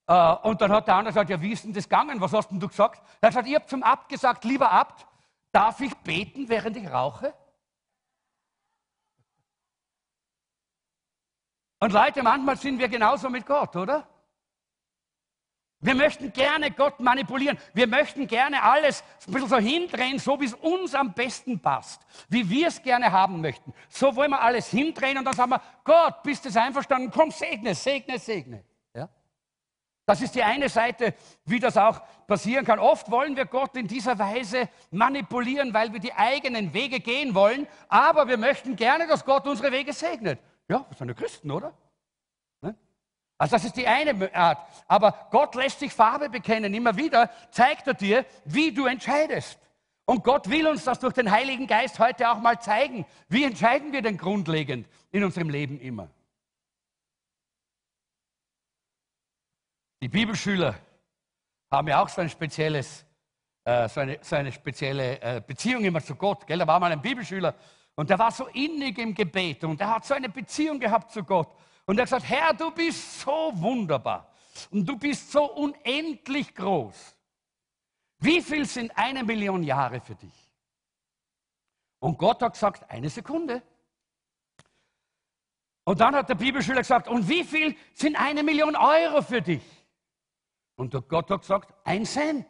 [0.08, 2.22] Äh, und dann hat der andere gesagt, ja, wie ist denn das gegangen?
[2.22, 3.02] Was hast denn du gesagt?
[3.20, 5.06] Er hat gesagt, ich zum Abt gesagt, lieber Abt,
[5.52, 7.34] darf ich beten, während ich rauche?
[11.82, 14.08] Und Leute, manchmal sind wir genauso mit Gott, oder?
[15.86, 17.60] Wir möchten gerne Gott manipulieren.
[17.76, 22.02] Wir möchten gerne alles ein bisschen so hindrehen, so wie es uns am besten passt.
[22.28, 23.72] Wie wir es gerne haben möchten.
[23.90, 27.12] So wollen wir alles hindrehen und dann sagen wir, Gott, bist du einverstanden?
[27.12, 28.64] Komm, segne, segne, segne.
[28.96, 29.08] Ja?
[30.08, 31.14] Das ist die eine Seite,
[31.46, 32.80] wie das auch passieren kann.
[32.80, 37.68] Oft wollen wir Gott in dieser Weise manipulieren, weil wir die eigenen Wege gehen wollen.
[37.90, 40.40] Aber wir möchten gerne, dass Gott unsere Wege segnet.
[40.68, 41.76] Ja, das sind ja Christen, oder?
[43.38, 44.58] Also das ist die eine Art.
[44.88, 46.74] Aber Gott lässt sich Farbe bekennen.
[46.74, 49.60] Immer wieder zeigt er dir, wie du entscheidest.
[50.06, 53.06] Und Gott will uns das durch den Heiligen Geist heute auch mal zeigen.
[53.28, 56.10] Wie entscheiden wir denn grundlegend in unserem Leben immer?
[60.02, 60.76] Die Bibelschüler
[61.72, 63.04] haben ja auch so ein spezielles,
[63.64, 66.46] äh, so, eine, so eine spezielle äh, Beziehung immer zu Gott.
[66.46, 66.60] Gell?
[66.60, 67.56] Da war mal ein Bibelschüler
[67.96, 71.24] und der war so innig im Gebet und er hat so eine Beziehung gehabt zu
[71.24, 71.50] Gott.
[71.86, 74.32] Und er hat gesagt, Herr, du bist so wunderbar
[74.72, 77.16] und du bist so unendlich groß.
[78.20, 80.52] Wie viel sind eine Million Jahre für dich?
[82.00, 83.62] Und Gott hat gesagt, eine Sekunde.
[85.84, 89.64] Und dann hat der Bibelschüler gesagt, und wie viel sind eine Million Euro für dich?
[90.76, 92.48] Und der Gott hat gesagt, ein Cent.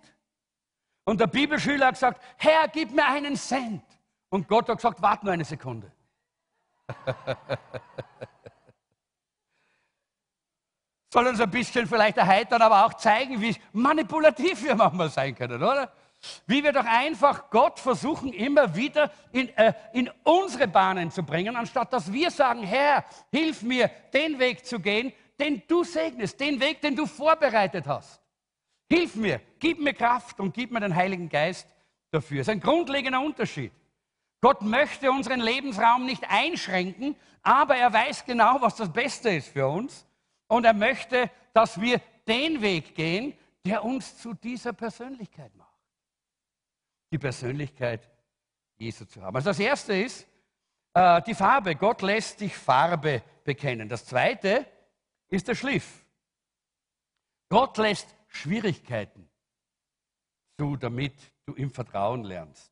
[1.03, 3.83] Und der Bibelschüler hat gesagt, Herr, gib mir einen Cent.
[4.29, 5.91] Und Gott hat gesagt, warte nur eine Sekunde.
[11.15, 15.63] soll uns ein bisschen vielleicht erheitern, aber auch zeigen, wie manipulativ wir manchmal sein können,
[15.63, 15.89] oder?
[16.45, 21.55] Wie wir doch einfach Gott versuchen, immer wieder in, äh, in unsere Bahnen zu bringen,
[21.55, 26.59] anstatt dass wir sagen, Herr, hilf mir, den Weg zu gehen, den du segnest, den
[26.59, 28.21] Weg, den du vorbereitet hast.
[28.89, 31.65] Hilf mir, gib mir Kraft und gib mir den Heiligen Geist
[32.11, 32.39] dafür.
[32.39, 33.71] Das ist ein grundlegender Unterschied.
[34.41, 39.65] Gott möchte unseren Lebensraum nicht einschränken, aber er weiß genau, was das Beste ist für
[39.65, 40.05] uns.
[40.47, 45.73] Und er möchte, dass wir den Weg gehen, der uns zu dieser Persönlichkeit macht.
[47.11, 48.09] Die Persönlichkeit
[48.77, 49.35] Jesu zu haben.
[49.35, 50.27] Also das Erste ist
[50.93, 51.75] äh, die Farbe.
[51.75, 53.89] Gott lässt dich Farbe bekennen.
[53.89, 54.65] Das Zweite
[55.29, 56.05] ist der Schliff.
[57.49, 59.29] Gott lässt Schwierigkeiten
[60.57, 61.13] zu, damit
[61.45, 62.71] du im Vertrauen lernst.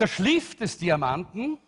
[0.00, 1.58] Der Schliff des Diamanten,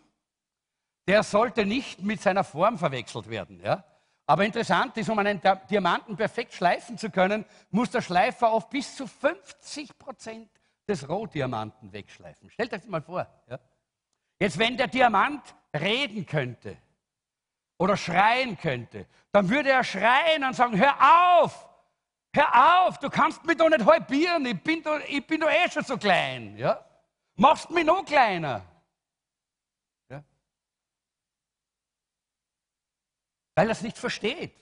[1.06, 3.60] der sollte nicht mit seiner Form verwechselt werden.
[3.60, 3.84] Ja?
[4.26, 8.96] Aber interessant ist, um einen Diamanten perfekt schleifen zu können, muss der Schleifer auf bis
[8.96, 10.50] zu 50 Prozent
[10.88, 12.50] des Rohdiamanten wegschleifen.
[12.50, 13.26] Stellt euch das mal vor.
[13.48, 13.58] Ja?
[14.40, 15.42] Jetzt, wenn der Diamant
[15.74, 16.76] reden könnte
[17.78, 21.68] oder schreien könnte, dann würde er schreien und sagen, hör auf,
[22.34, 25.70] hör auf, du kannst mich doch nicht halbieren, ich bin doch, ich bin doch eh
[25.70, 26.56] schon so klein.
[26.56, 26.84] Ja?
[27.36, 28.62] Machst mich noch kleiner.
[33.56, 34.54] Weil er es nicht versteht.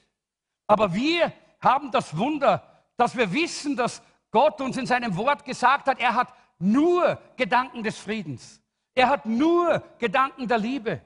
[0.66, 5.88] Aber wir haben das Wunder, dass wir wissen, dass Gott uns in seinem Wort gesagt
[5.88, 8.62] hat, er hat nur Gedanken des Friedens.
[8.94, 11.02] Er hat nur Gedanken der Liebe.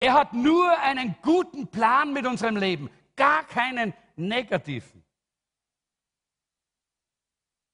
[0.00, 5.04] Er hat nur einen guten Plan mit unserem Leben, gar keinen negativen.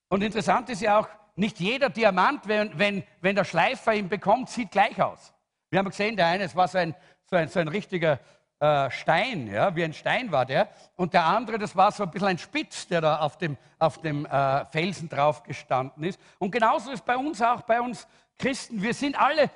[0.09, 4.49] Und interessant ist ja auch, nicht jeder Diamant, wenn, wenn, wenn der Schleifer ihn bekommt,
[4.49, 5.35] sieht gleich aus.
[5.69, 8.21] Wir haben gesehen, der eine, war so ein, so ein, so ein richtiger
[8.61, 10.69] äh, Stein, ja, wie ein Stein war der.
[10.97, 14.01] Und der andere, das war so ein bisschen ein Spitz, der da auf dem, auf
[14.01, 16.21] dem äh, Felsen drauf gestanden ist.
[16.39, 18.07] Und genauso ist bei uns auch, bei uns
[18.39, 18.83] Christen.
[18.83, 19.51] Wir sind alle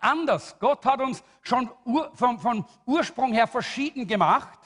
[0.00, 0.58] anders.
[0.58, 4.58] Gott hat uns schon ur, vom, vom Ursprung her verschieden gemacht,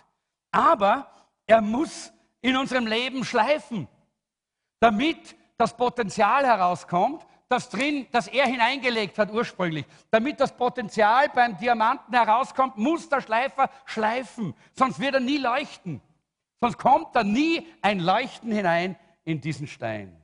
[0.51, 1.11] aber
[1.46, 3.88] er muss in unserem Leben schleifen,
[4.81, 9.87] damit das Potenzial herauskommt, das drin, das er hineingelegt hat ursprünglich.
[10.11, 16.00] Damit das Potenzial beim Diamanten herauskommt, muss der Schleifer schleifen, sonst wird er nie leuchten.
[16.61, 20.14] Sonst kommt da nie ein Leuchten hinein in diesen Stein.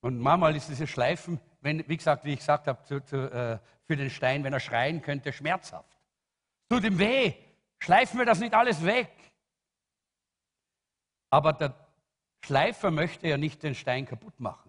[0.00, 3.58] Und manchmal ist dieses Schleifen, wenn, wie gesagt, wie ich gesagt habe, zu, zu, äh,
[3.84, 5.96] für den Stein, wenn er schreien könnte, schmerzhaft.
[6.68, 7.34] Tut ihm weh.
[7.78, 9.10] Schleifen wir das nicht alles weg.
[11.30, 11.74] Aber der
[12.44, 14.63] Schleifer möchte ja nicht den Stein kaputt machen,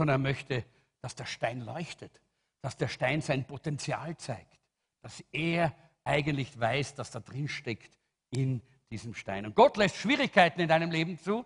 [0.00, 0.64] sondern er möchte,
[1.02, 2.22] dass der Stein leuchtet,
[2.62, 4.58] dass der Stein sein Potenzial zeigt,
[5.02, 7.98] dass er eigentlich weiß, dass da drin steckt
[8.30, 9.44] in diesem Stein.
[9.44, 11.44] Und Gott lässt Schwierigkeiten in deinem Leben zu,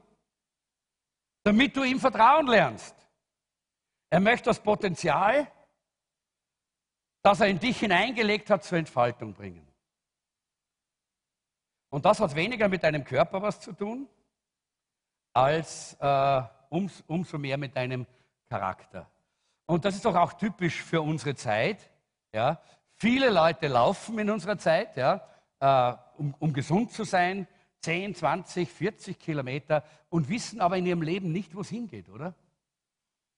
[1.43, 2.95] damit du ihm Vertrauen lernst.
[4.11, 5.51] Er möchte das Potenzial,
[7.25, 9.67] das er in dich hineingelegt hat, zur Entfaltung bringen.
[11.91, 14.09] Und das hat weniger mit deinem Körper was zu tun,
[15.33, 18.07] als äh, ums, umso mehr mit deinem
[18.49, 19.11] Charakter.
[19.67, 21.91] Und das ist doch auch typisch für unsere Zeit.
[22.33, 22.61] Ja?
[22.97, 25.27] Viele Leute laufen in unserer Zeit, ja,
[25.61, 27.47] äh, um, um gesund zu sein,
[27.81, 32.35] 10, 20, 40 Kilometer und wissen aber in ihrem Leben nicht, wo es hingeht, oder?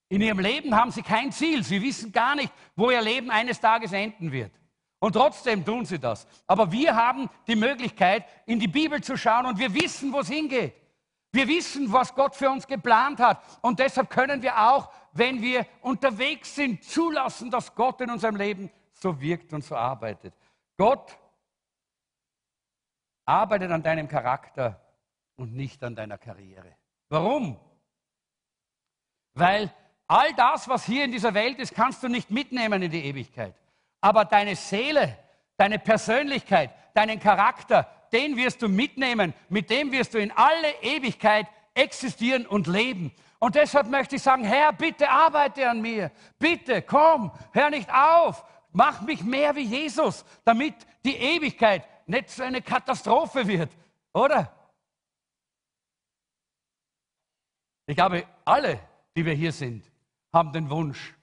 [0.09, 1.65] In ihrem Leben haben sie kein Ziel.
[1.65, 4.53] Sie wissen gar nicht, wo ihr Leben eines Tages enden wird.
[5.01, 6.27] Und trotzdem tun sie das.
[6.47, 10.29] Aber wir haben die Möglichkeit, in die Bibel zu schauen und wir wissen, wo es
[10.29, 10.75] hingeht.
[11.33, 13.43] Wir wissen, was Gott für uns geplant hat.
[13.63, 18.71] Und deshalb können wir auch, wenn wir unterwegs sind, zulassen, dass Gott in unserem Leben
[18.93, 20.35] so wirkt und so arbeitet.
[20.77, 21.19] Gott
[23.27, 24.81] arbeitet an deinem Charakter
[25.37, 26.77] und nicht an deiner Karriere.
[27.09, 27.59] Warum?
[29.35, 29.73] Weil
[30.07, 33.55] all das, was hier in dieser Welt ist, kannst du nicht mitnehmen in die Ewigkeit.
[34.01, 35.19] Aber deine Seele,
[35.57, 41.47] deine Persönlichkeit, deinen Charakter, den wirst du mitnehmen, mit dem wirst du in alle Ewigkeit
[41.75, 43.13] existieren und leben.
[43.39, 46.11] Und deshalb möchte ich sagen, Herr, bitte arbeite an mir.
[46.39, 48.45] Bitte, komm, hör nicht auf.
[48.73, 53.71] Mach mich mehr wie Jesus, damit die Ewigkeit nicht so eine Katastrophe wird,
[54.13, 54.53] oder?
[57.87, 58.81] Ich glaube, alle,
[59.15, 59.85] die wir hier sind,
[60.33, 61.15] haben den Wunsch,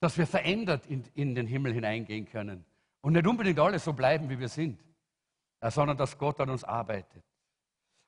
[0.00, 2.64] dass wir verändert in, in den Himmel hineingehen können
[3.00, 4.80] und nicht unbedingt alle so bleiben, wie wir sind,
[5.62, 7.22] sondern dass Gott an uns arbeitet.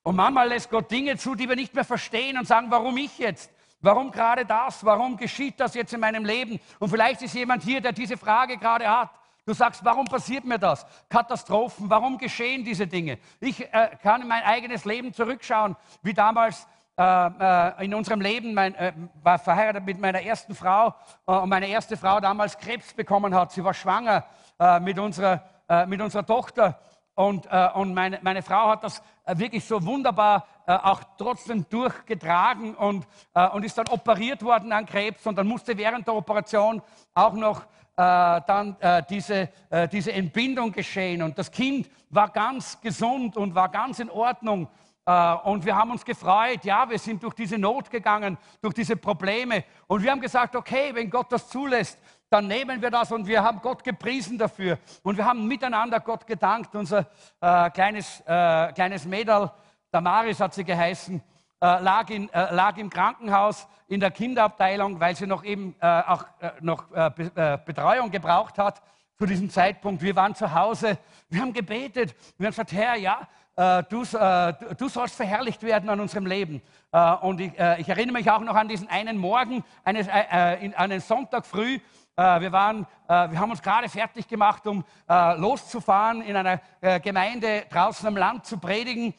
[0.03, 3.19] Und manchmal lässt Gott Dinge zu, die wir nicht mehr verstehen und sagen, warum ich
[3.19, 3.51] jetzt?
[3.81, 4.85] Warum gerade das?
[4.85, 6.61] Warum geschieht das jetzt in meinem Leben?
[6.79, 9.11] Und vielleicht ist jemand hier, der diese Frage gerade hat.
[9.45, 10.87] Du sagst, warum passiert mir das?
[11.09, 13.19] Katastrophen, warum geschehen diese Dinge?
[13.41, 18.55] Ich äh, kann in mein eigenes Leben zurückschauen, wie damals äh, äh, in unserem Leben,
[18.55, 20.95] mein, äh, war verheiratet mit meiner ersten Frau
[21.27, 23.51] äh, und meine erste Frau damals Krebs bekommen hat.
[23.51, 24.25] Sie war schwanger
[24.61, 25.43] äh, mit, unserer,
[25.87, 26.79] mit unserer Tochter
[27.15, 33.07] und, und meine, meine, Frau hat das wirklich so wunderbar auch trotzdem durchgetragen und,
[33.53, 36.81] und ist dann operiert worden an Krebs und dann musste während der Operation
[37.15, 37.63] auch noch
[37.97, 38.77] dann
[39.11, 39.51] diese,
[39.93, 41.23] diese Entbindung geschehen.
[41.23, 44.69] Und das Kind war ganz gesund und war ganz in Ordnung.
[45.05, 48.97] Äh, und wir haben uns gefreut, ja, wir sind durch diese Not gegangen, durch diese
[48.97, 49.65] Probleme.
[49.87, 51.99] Und wir haben gesagt, okay, wenn Gott das zulässt,
[52.33, 54.79] dann nehmen wir das und wir haben Gott gepriesen dafür.
[55.03, 56.75] Und wir haben miteinander Gott gedankt.
[56.75, 57.07] Unser
[57.41, 59.51] äh, kleines, äh, kleines Mädel,
[59.91, 61.21] Damaris hat sie geheißen, äh,
[61.61, 66.25] lag, in, äh, lag, im Krankenhaus in der Kinderabteilung, weil sie noch eben äh, auch
[66.61, 68.83] noch Be Betreuung gebraucht hat
[69.19, 70.01] zu diesem Zeitpunkt.
[70.01, 74.55] Wir waren zu Hause, wir haben gebetet, wir haben gesagt, Herr, ja, äh, du, äh,
[74.79, 76.63] du, sollst verherrlicht werden an unserem Leben.
[76.91, 80.25] Äh, und ich, äh, ich, erinnere mich auch noch an diesen einen Morgen, eines, äh,
[80.33, 81.79] äh, in, einen Sonntag früh.
[82.15, 86.61] Wir, waren, wir haben uns gerade fertig gemacht, um loszufahren, in einer
[87.01, 89.15] Gemeinde draußen am Land zu predigen.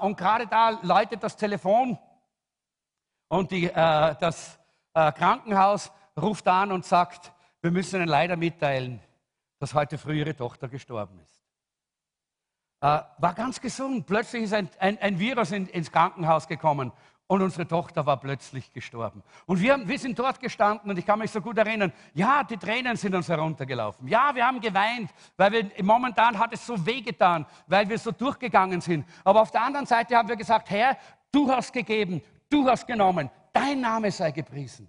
[0.00, 1.96] und gerade da läutet das Telefon
[3.28, 4.58] und die, das
[4.92, 9.00] Krankenhaus ruft an und sagt, wir müssen Ihnen leider mitteilen,
[9.60, 11.34] dass heute früh Ihre Tochter gestorben ist
[12.84, 14.06] äh, war ganz gesund.
[14.06, 16.92] Plötzlich ist ein, ein, ein Virus in, ins Krankenhaus gekommen
[17.34, 19.22] und unsere Tochter war plötzlich gestorben.
[19.44, 22.56] Und wir, wir sind dort gestanden und ich kann mich so gut erinnern, ja, die
[22.56, 24.06] Tränen sind uns heruntergelaufen.
[24.06, 28.80] Ja, wir haben geweint, weil wir, momentan hat es so wehgetan, weil wir so durchgegangen
[28.80, 29.04] sind.
[29.24, 30.96] Aber auf der anderen Seite haben wir gesagt, Herr,
[31.32, 34.88] du hast gegeben, du hast genommen, dein Name sei gepriesen.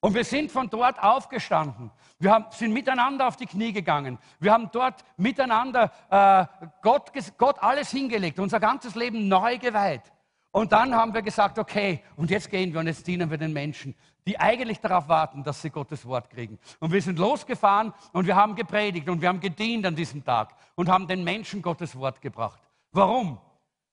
[0.00, 1.90] Und wir sind von dort aufgestanden.
[2.18, 4.16] Wir haben, sind miteinander auf die Knie gegangen.
[4.40, 6.46] Wir haben dort miteinander äh,
[6.82, 10.02] Gott, Gott alles hingelegt, unser ganzes Leben neu geweiht.
[10.50, 13.52] Und dann haben wir gesagt, okay, und jetzt gehen wir und jetzt dienen wir den
[13.52, 13.94] Menschen,
[14.26, 16.58] die eigentlich darauf warten, dass sie Gottes Wort kriegen.
[16.80, 20.54] Und wir sind losgefahren und wir haben gepredigt und wir haben gedient an diesem Tag
[20.74, 22.60] und haben den Menschen Gottes Wort gebracht.
[22.92, 23.38] Warum?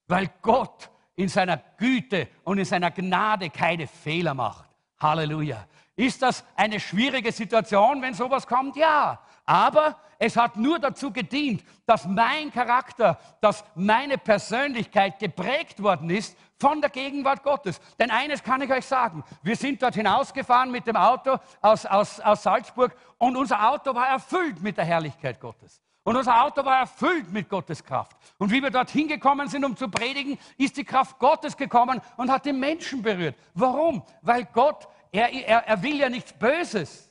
[0.08, 4.70] Weil Gott in seiner Güte und in seiner Gnade keine Fehler macht.
[5.00, 5.66] Halleluja.
[5.96, 8.76] Ist das eine schwierige Situation, wenn sowas kommt?
[8.76, 9.20] Ja.
[9.46, 16.38] Aber es hat nur dazu gedient, dass mein Charakter, dass meine Persönlichkeit geprägt worden ist
[16.60, 17.80] von der Gegenwart Gottes.
[18.00, 22.20] Denn eines kann ich euch sagen, wir sind dort hinausgefahren mit dem Auto aus, aus,
[22.20, 25.82] aus Salzburg und unser Auto war erfüllt mit der Herrlichkeit Gottes.
[26.04, 28.16] Und unser Auto war erfüllt mit Gottes Kraft.
[28.38, 32.30] Und wie wir dort hingekommen sind, um zu predigen, ist die Kraft Gottes gekommen und
[32.30, 33.36] hat den Menschen berührt.
[33.56, 34.04] Warum?
[34.22, 37.10] Weil Gott er, er, er will ja nichts Böses.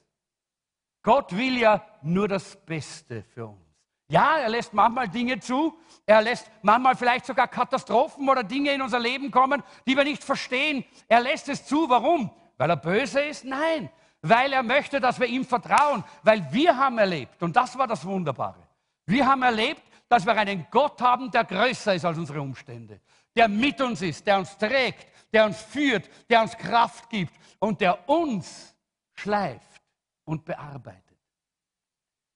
[1.02, 3.63] Gott will ja nur das Beste für uns.
[4.08, 8.82] Ja, er lässt manchmal Dinge zu, er lässt manchmal vielleicht sogar Katastrophen oder Dinge in
[8.82, 10.84] unser Leben kommen, die wir nicht verstehen.
[11.08, 11.88] Er lässt es zu.
[11.88, 12.30] Warum?
[12.58, 13.44] Weil er böse ist?
[13.44, 13.90] Nein,
[14.20, 18.04] weil er möchte, dass wir ihm vertrauen, weil wir haben erlebt, und das war das
[18.04, 18.68] Wunderbare,
[19.06, 23.00] wir haben erlebt, dass wir einen Gott haben, der größer ist als unsere Umstände,
[23.34, 27.80] der mit uns ist, der uns trägt, der uns führt, der uns Kraft gibt und
[27.80, 28.74] der uns
[29.14, 29.82] schleift
[30.24, 31.18] und bearbeitet,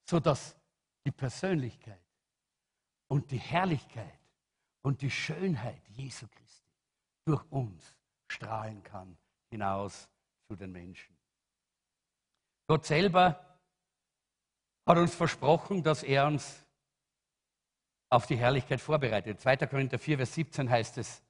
[0.05, 0.58] sodass
[1.05, 2.03] die Persönlichkeit
[3.09, 4.19] und die Herrlichkeit
[4.83, 6.73] und die Schönheit Jesu Christi
[7.25, 7.95] durch uns
[8.29, 9.17] strahlen kann
[9.51, 10.09] hinaus
[10.47, 11.17] zu den Menschen.
[12.67, 13.59] Gott selber
[14.87, 16.65] hat uns versprochen, dass er uns
[18.11, 19.41] auf die Herrlichkeit vorbereitet.
[19.41, 19.57] 2.
[19.67, 21.23] Korinther 4, Vers 17 heißt es,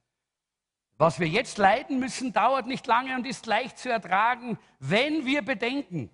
[0.97, 5.41] was wir jetzt leiden müssen, dauert nicht lange und ist leicht zu ertragen, wenn wir
[5.41, 6.09] bedenken,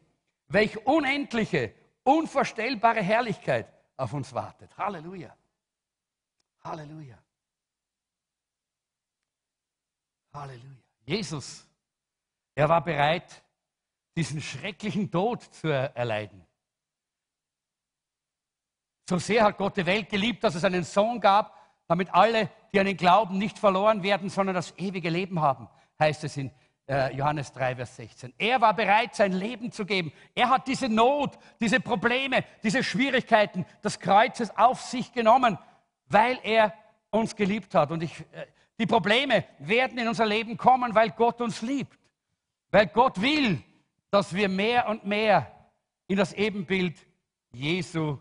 [0.48, 1.74] welch unendliche,
[2.06, 4.78] unvorstellbare Herrlichkeit auf uns wartet.
[4.78, 5.36] Halleluja.
[6.64, 7.18] Halleluja.
[10.34, 10.76] Halleluja.
[11.06, 11.68] Jesus,
[12.56, 13.44] er war bereit,
[14.16, 16.46] diesen schrecklichen Tod zu erleiden.
[19.08, 21.56] So sehr hat Gott die Welt geliebt, dass es einen Sohn gab,
[21.88, 26.24] damit alle, die an den Glauben nicht verloren werden, sondern das ewige Leben haben, heißt
[26.24, 26.52] es in
[26.88, 28.34] Johannes 3, Vers 16.
[28.38, 30.12] Er war bereit, sein Leben zu geben.
[30.36, 35.58] Er hat diese Not, diese Probleme, diese Schwierigkeiten des Kreuzes auf sich genommen,
[36.08, 36.74] weil er
[37.10, 37.92] uns geliebt hat.
[37.92, 38.46] Und ich, äh,
[38.78, 41.98] die Probleme werden in unser Leben kommen, weil Gott uns liebt.
[42.70, 43.64] Weil Gott will,
[44.12, 45.52] dass wir mehr und mehr
[46.08, 46.96] in das Ebenbild
[47.52, 48.20] Jesu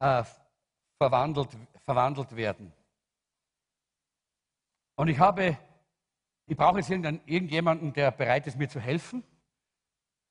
[0.00, 0.24] äh,
[0.98, 1.50] verwandelt,
[1.84, 2.72] verwandelt werden.
[4.96, 5.56] Und ich habe,
[6.50, 9.22] ich brauche jetzt irgendjemanden, der bereit ist, mir zu helfen.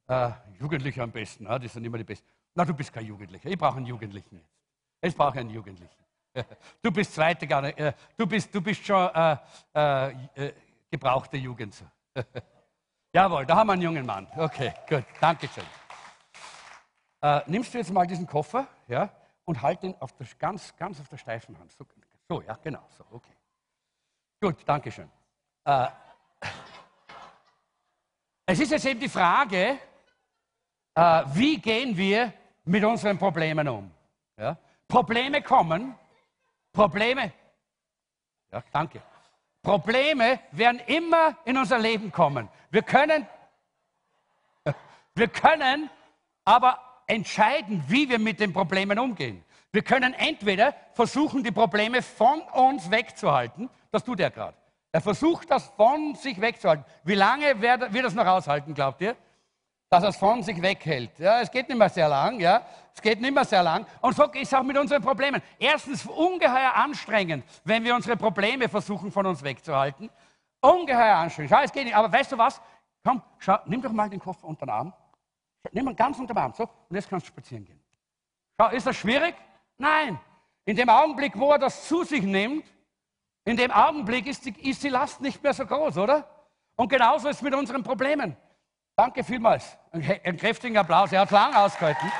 [0.05, 1.57] Äh, Jugendliche am besten, ne?
[1.57, 2.27] die sind immer die Besten.
[2.53, 3.47] Na, du bist kein Jugendlicher.
[3.47, 4.53] Ich brauche einen Jugendlichen jetzt.
[5.01, 5.95] Jetzt brauche ich einen Jugendlichen.
[6.81, 7.79] Du bist zweite gar nicht.
[7.79, 9.37] Äh, du bist, du bist schon äh,
[9.73, 10.53] äh, äh
[10.91, 11.81] gebrauchte Jugend.
[13.13, 14.27] Jawohl, da haben wir einen jungen Mann.
[14.35, 15.63] Okay, gut, danke schön.
[17.21, 19.09] Äh, nimmst du jetzt mal diesen Koffer ja,
[19.45, 21.71] und halt ihn auf der, ganz, ganz auf der steifen Hand.
[21.71, 21.85] So,
[22.27, 23.35] so, ja, genau, so, okay.
[24.41, 25.09] Gut, danke schön.
[25.63, 25.87] Äh,
[28.51, 29.77] es ist jetzt eben die Frage,
[30.95, 32.33] äh, wie gehen wir
[32.65, 33.91] mit unseren Problemen um?
[34.37, 34.57] Ja?
[34.87, 35.93] Probleme kommen,
[36.73, 37.31] Probleme,
[38.51, 39.03] ja, danke.
[39.61, 42.49] Probleme werden immer in unser Leben kommen.
[42.71, 43.27] Wir können,
[45.13, 45.91] wir können
[46.43, 49.43] aber entscheiden, wie wir mit den Problemen umgehen.
[49.71, 53.69] Wir können entweder versuchen, die Probleme von uns wegzuhalten.
[53.91, 54.57] Das tut er gerade.
[54.91, 56.85] Er versucht, das von sich wegzuhalten.
[57.03, 59.15] Wie lange wird er das noch aushalten, glaubt ihr?
[59.89, 61.17] dass er es von sich weghält.
[61.17, 62.61] Ja, es geht nicht mehr sehr lang, ja.
[62.93, 63.85] Es geht nicht mehr sehr lang.
[64.01, 65.41] Und so ist es auch mit unseren Problemen.
[65.57, 70.09] Erstens ungeheuer anstrengend, wenn wir unsere Probleme versuchen von uns wegzuhalten.
[70.61, 71.51] Ungeheuer anstrengend.
[71.51, 71.95] Schau, es geht nicht.
[71.95, 72.61] Aber weißt du was?
[73.03, 74.93] Komm, schau, nimm doch mal den Koffer unter den Arm.
[75.71, 76.53] Nimm ihn ganz unter den Arm.
[76.53, 77.79] So, und jetzt kannst du spazieren gehen.
[78.59, 79.35] Schau, ist das schwierig?
[79.77, 80.19] Nein.
[80.65, 82.65] In dem Augenblick, wo er das zu sich nimmt,
[83.45, 86.27] in dem Augenblick ist die, ist die Last nicht mehr so groß, oder?
[86.75, 88.37] Und genauso ist es mit unseren Problemen.
[88.95, 89.77] Danke vielmals.
[89.91, 91.11] Einen kräftigen Applaus.
[91.11, 92.11] Er hat lang ausgehalten.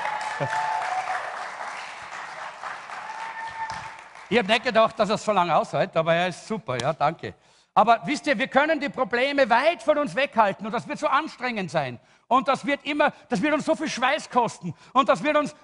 [4.30, 6.80] Ich habe nicht gedacht, dass er es so lange aushält, aber er ist super.
[6.80, 7.34] Ja, danke.
[7.74, 11.06] Aber wisst ihr, wir können die Probleme weit von uns weghalten und das wird so
[11.06, 11.98] anstrengend sein.
[12.28, 15.54] Und das wird immer, das wird uns so viel Schweiß kosten und das wird uns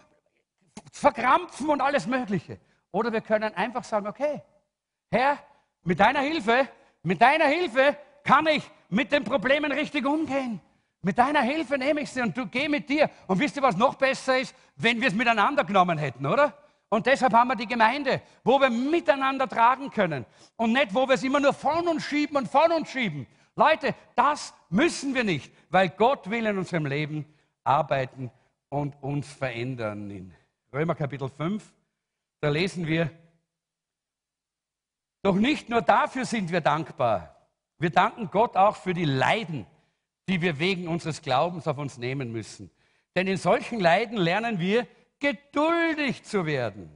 [0.93, 2.59] verkrampfen und alles Mögliche.
[2.91, 4.43] Oder wir können einfach sagen, okay,
[5.11, 5.39] Herr,
[5.85, 6.69] mit deiner Hilfe,
[7.03, 10.61] mit deiner Hilfe kann ich mit den Problemen richtig umgehen.
[11.03, 13.09] Mit deiner Hilfe nehme ich sie und du geh mit dir.
[13.29, 14.55] Und wisst ihr, was noch besser ist?
[14.75, 16.53] Wenn wir es miteinander genommen hätten, oder?
[16.89, 20.25] Und deshalb haben wir die Gemeinde, wo wir miteinander tragen können.
[20.57, 23.27] Und nicht, wo wir es immer nur von uns schieben und von uns schieben.
[23.55, 27.25] Leute, das müssen wir nicht, weil Gott will in unserem Leben
[27.65, 28.31] arbeiten
[28.69, 30.11] und uns verändern.
[30.11, 30.35] In
[30.73, 31.73] Römer Kapitel 5,
[32.41, 33.11] da lesen wir,
[35.27, 37.35] doch nicht nur dafür sind wir dankbar.
[37.79, 39.67] Wir danken Gott auch für die Leiden,
[40.29, 42.71] die wir wegen unseres Glaubens auf uns nehmen müssen.
[43.17, 44.87] Denn in solchen Leiden lernen wir,
[45.19, 46.91] geduldig zu werden.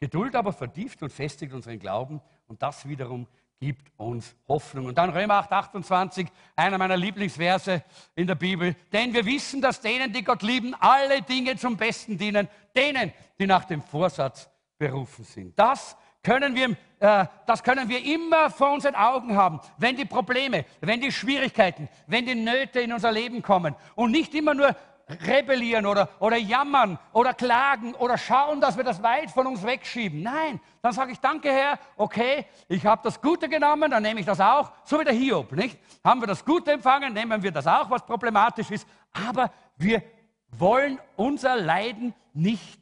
[0.00, 3.28] Geduld aber vertieft und festigt unseren Glauben und das wiederum
[3.60, 4.86] gibt uns Hoffnung.
[4.86, 6.26] Und dann Römer 8, 28,
[6.56, 7.84] einer meiner Lieblingsverse
[8.16, 8.74] in der Bibel.
[8.92, 13.46] Denn wir wissen, dass denen, die Gott lieben, alle Dinge zum Besten dienen, denen, die
[13.46, 15.56] nach dem Vorsatz berufen sind.
[15.56, 15.96] Das
[16.26, 21.00] können wir äh, das können wir immer vor unseren Augen haben, wenn die Probleme, wenn
[21.00, 24.74] die Schwierigkeiten, wenn die Nöte in unser Leben kommen und nicht immer nur
[25.08, 30.22] rebellieren oder, oder jammern oder klagen oder schauen, dass wir das weit von uns wegschieben.
[30.22, 34.26] Nein, dann sage ich, danke Herr, okay, ich habe das Gute genommen, dann nehme ich
[34.26, 35.78] das auch, so wie der Hiob, nicht?
[36.02, 40.02] Haben wir das Gute empfangen, nehmen wir das auch, was problematisch ist, aber wir
[40.48, 42.80] wollen unser Leiden nicht,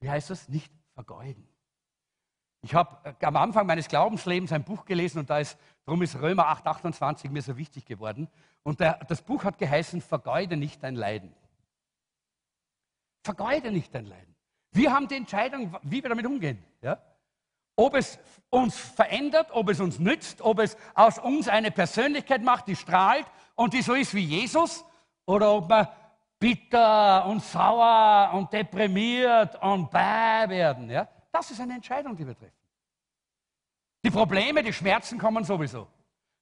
[0.00, 1.51] wie heißt das, nicht vergeuden.
[2.62, 6.20] Ich habe äh, am Anfang meines Glaubenslebens ein Buch gelesen und da ist, darum ist
[6.20, 8.28] Römer 8, 28 mir so wichtig geworden.
[8.62, 11.34] Und der, das Buch hat geheißen, vergeude nicht dein Leiden.
[13.24, 14.34] Vergeude nicht dein Leiden.
[14.70, 16.64] Wir haben die Entscheidung, wie wir damit umgehen.
[16.80, 16.98] Ja?
[17.74, 22.68] Ob es uns verändert, ob es uns nützt, ob es aus uns eine Persönlichkeit macht,
[22.68, 24.84] die strahlt und die so ist wie Jesus,
[25.26, 25.92] oder ob wir
[26.38, 30.90] bitter und sauer und deprimiert und bäh werden.
[30.90, 31.08] Ja?
[31.32, 32.52] Das ist eine Entscheidung, die wir treffen.
[34.04, 35.88] Die Probleme, die Schmerzen kommen sowieso.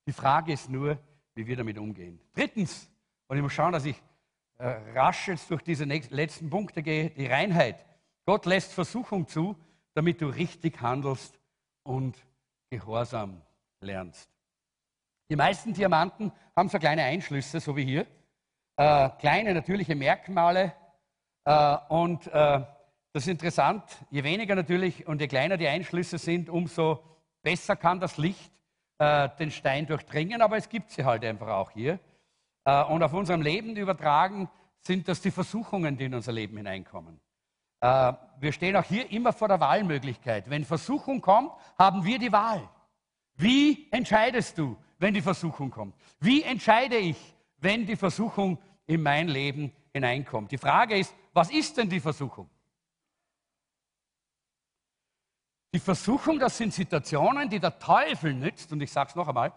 [0.06, 0.98] Die Frage ist nur,
[1.34, 2.20] wie wir damit umgehen.
[2.34, 2.90] Drittens,
[3.28, 4.02] und ich muss schauen, dass ich
[4.58, 7.84] äh, rasch jetzt durch diese letzten Punkte gehe, die Reinheit.
[8.26, 9.56] Gott lässt Versuchung zu,
[9.94, 11.38] damit du richtig handelst
[11.82, 12.16] und
[12.70, 13.42] Gehorsam
[13.80, 14.30] lernst.
[15.30, 18.06] Die meisten Diamanten haben so kleine Einschlüsse, so wie hier.
[18.76, 20.72] Äh, kleine natürliche Merkmale.
[21.44, 22.64] Äh, und äh,
[23.12, 27.02] das ist interessant, je weniger natürlich und je kleiner die Einschlüsse sind, umso
[27.42, 28.52] besser kann das Licht
[28.98, 31.98] äh, den Stein durchdringen, aber es gibt sie halt einfach auch hier.
[32.64, 34.48] Äh, und auf unserem Leben übertragen
[34.80, 37.20] sind das die Versuchungen, die in unser Leben hineinkommen.
[37.80, 40.48] Äh, wir stehen auch hier immer vor der Wahlmöglichkeit.
[40.48, 42.68] Wenn Versuchung kommt, haben wir die Wahl.
[43.36, 45.94] Wie entscheidest du, wenn die Versuchung kommt?
[46.20, 47.16] Wie entscheide ich,
[47.58, 50.52] wenn die Versuchung in mein Leben hineinkommt?
[50.52, 52.48] Die Frage ist, was ist denn die Versuchung?
[55.72, 59.52] Die Versuchung, das sind Situationen, die der Teufel nützt, und ich sage es noch einmal,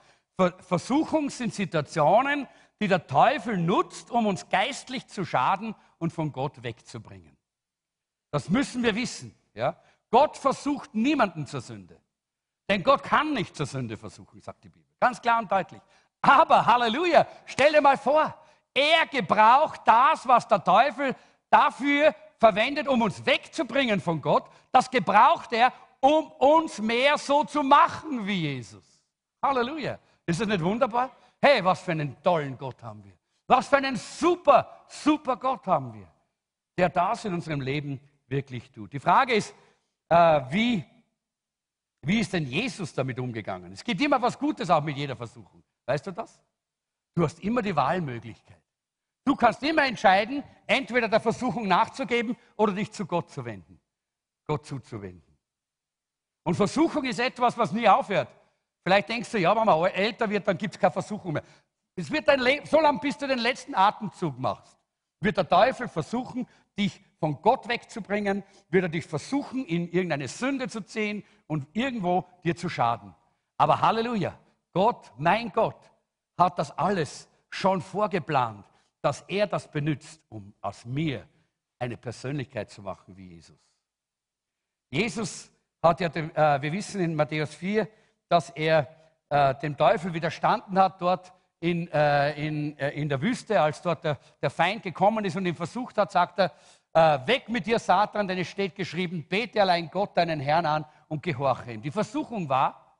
[0.59, 2.47] Versuchung sind Situationen,
[2.79, 7.37] die der Teufel nutzt, um uns geistlich zu schaden und von Gott wegzubringen.
[8.31, 9.33] Das müssen wir wissen.
[9.53, 9.77] Ja?
[10.09, 11.99] Gott versucht niemanden zur Sünde.
[12.69, 14.87] Denn Gott kann nicht zur Sünde versuchen, sagt die Bibel.
[14.99, 15.81] Ganz klar und deutlich.
[16.21, 18.33] Aber, Halleluja, stell dir mal vor,
[18.73, 21.15] er gebraucht das, was der Teufel
[21.49, 24.45] dafür verwendet, um uns wegzubringen von Gott.
[24.71, 25.71] Das gebraucht er,
[26.03, 28.83] um uns mehr so zu machen wie Jesus.
[29.41, 29.97] Halleluja.
[30.25, 31.15] Ist das nicht wunderbar?
[31.41, 33.13] Hey, was für einen tollen Gott haben wir.
[33.47, 36.07] Was für einen super, super Gott haben wir,
[36.77, 38.91] der das in unserem Leben wirklich tut.
[38.91, 39.55] Die Frage ist,
[40.09, 40.83] äh, wie,
[42.01, 43.71] wie ist denn Jesus damit umgegangen?
[43.71, 45.63] Es gibt immer was Gutes auch mit jeder Versuchung.
[45.85, 46.37] Weißt du das?
[47.15, 48.61] Du hast immer die Wahlmöglichkeit.
[49.23, 53.79] Du kannst immer entscheiden, entweder der Versuchung nachzugeben oder dich zu Gott zu wenden,
[54.45, 55.32] Gott zuzuwenden.
[56.43, 58.27] Und Versuchung ist etwas, was nie aufhört.
[58.83, 61.43] Vielleicht denkst du, ja, wenn man älter wird, dann gibt es keine Versuchung mehr.
[61.95, 64.77] Es wird dein Leben, so lange bis du den letzten Atemzug machst,
[65.21, 70.67] wird der Teufel versuchen, dich von Gott wegzubringen, wird er dich versuchen, in irgendeine Sünde
[70.67, 73.15] zu ziehen und irgendwo dir zu schaden.
[73.57, 74.37] Aber Halleluja,
[74.73, 75.91] Gott, mein Gott,
[76.37, 78.65] hat das alles schon vorgeplant,
[79.01, 81.27] dass er das benutzt, um aus mir
[81.79, 83.59] eine Persönlichkeit zu machen wie Jesus.
[84.89, 85.52] Jesus
[85.83, 87.87] hat ja, äh, wir wissen in Matthäus 4,
[88.29, 88.87] dass er
[89.29, 94.03] äh, dem Teufel widerstanden hat dort in, äh, in, äh, in der Wüste, als dort
[94.03, 96.51] der, der, Feind gekommen ist und ihn versucht hat, sagt er,
[96.93, 100.85] äh, weg mit dir, Satan, denn es steht geschrieben, bete allein Gott, deinen Herrn an
[101.07, 101.81] und gehorche ihm.
[101.81, 102.97] Die Versuchung war,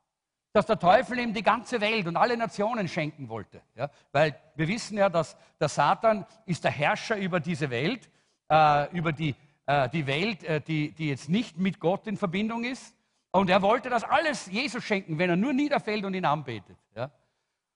[0.53, 3.61] dass der Teufel ihm die ganze Welt und alle Nationen schenken wollte.
[3.75, 3.89] Ja?
[4.11, 8.09] Weil wir wissen ja, dass der Satan ist der Herrscher über diese Welt,
[8.49, 9.35] äh, über die
[9.65, 12.95] äh, die Welt, äh, die, die jetzt nicht mit Gott in Verbindung ist.
[13.31, 16.77] Und er wollte das alles Jesus schenken, wenn er nur niederfällt und ihn anbetet.
[16.95, 17.11] Ja?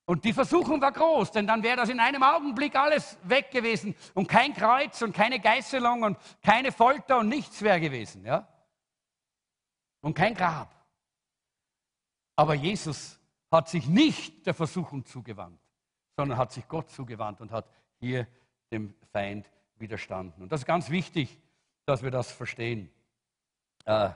[0.06, 3.96] Und die Versuchung war groß, denn dann wäre das in einem Augenblick alles weg gewesen
[4.14, 8.24] und kein Kreuz und keine Geißelung und keine Folter und nichts wäre gewesen.
[8.24, 8.48] Ja?
[10.02, 10.74] Und kein Grab.
[12.36, 13.20] Aber Jesus
[13.52, 15.60] hat sich nicht der Versuchung zugewandt,
[16.16, 17.68] sondern hat sich Gott zugewandt und hat
[18.00, 18.28] hier
[18.72, 20.44] dem Feind widerstanden.
[20.44, 21.38] Und das ist ganz wichtig,
[21.88, 22.92] dass wir das verstehen.
[23.86, 24.10] Äh,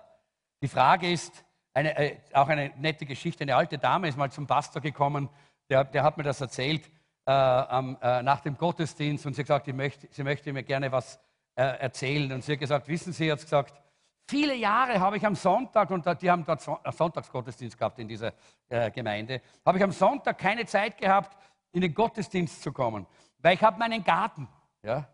[0.61, 4.45] die Frage ist, eine, äh, auch eine nette Geschichte, eine alte Dame ist mal zum
[4.45, 5.29] Pastor gekommen,
[5.69, 6.85] der, der hat mir das erzählt
[7.25, 10.91] äh, am, äh, nach dem Gottesdienst und sie hat gesagt, möchte, sie möchte mir gerne
[10.91, 11.17] was
[11.55, 12.33] äh, erzählen.
[12.33, 13.81] Und sie hat gesagt, wissen Sie, hat gesagt,
[14.29, 18.33] viele Jahre habe ich am Sonntag, und die haben dort äh, Sonntagsgottesdienst gehabt in dieser
[18.93, 21.37] Gemeinde, habe ich am Sonntag keine Zeit gehabt,
[21.73, 23.05] in den Gottesdienst zu kommen,
[23.39, 24.47] weil ich habe meinen Garten.
[24.81, 25.09] Ja?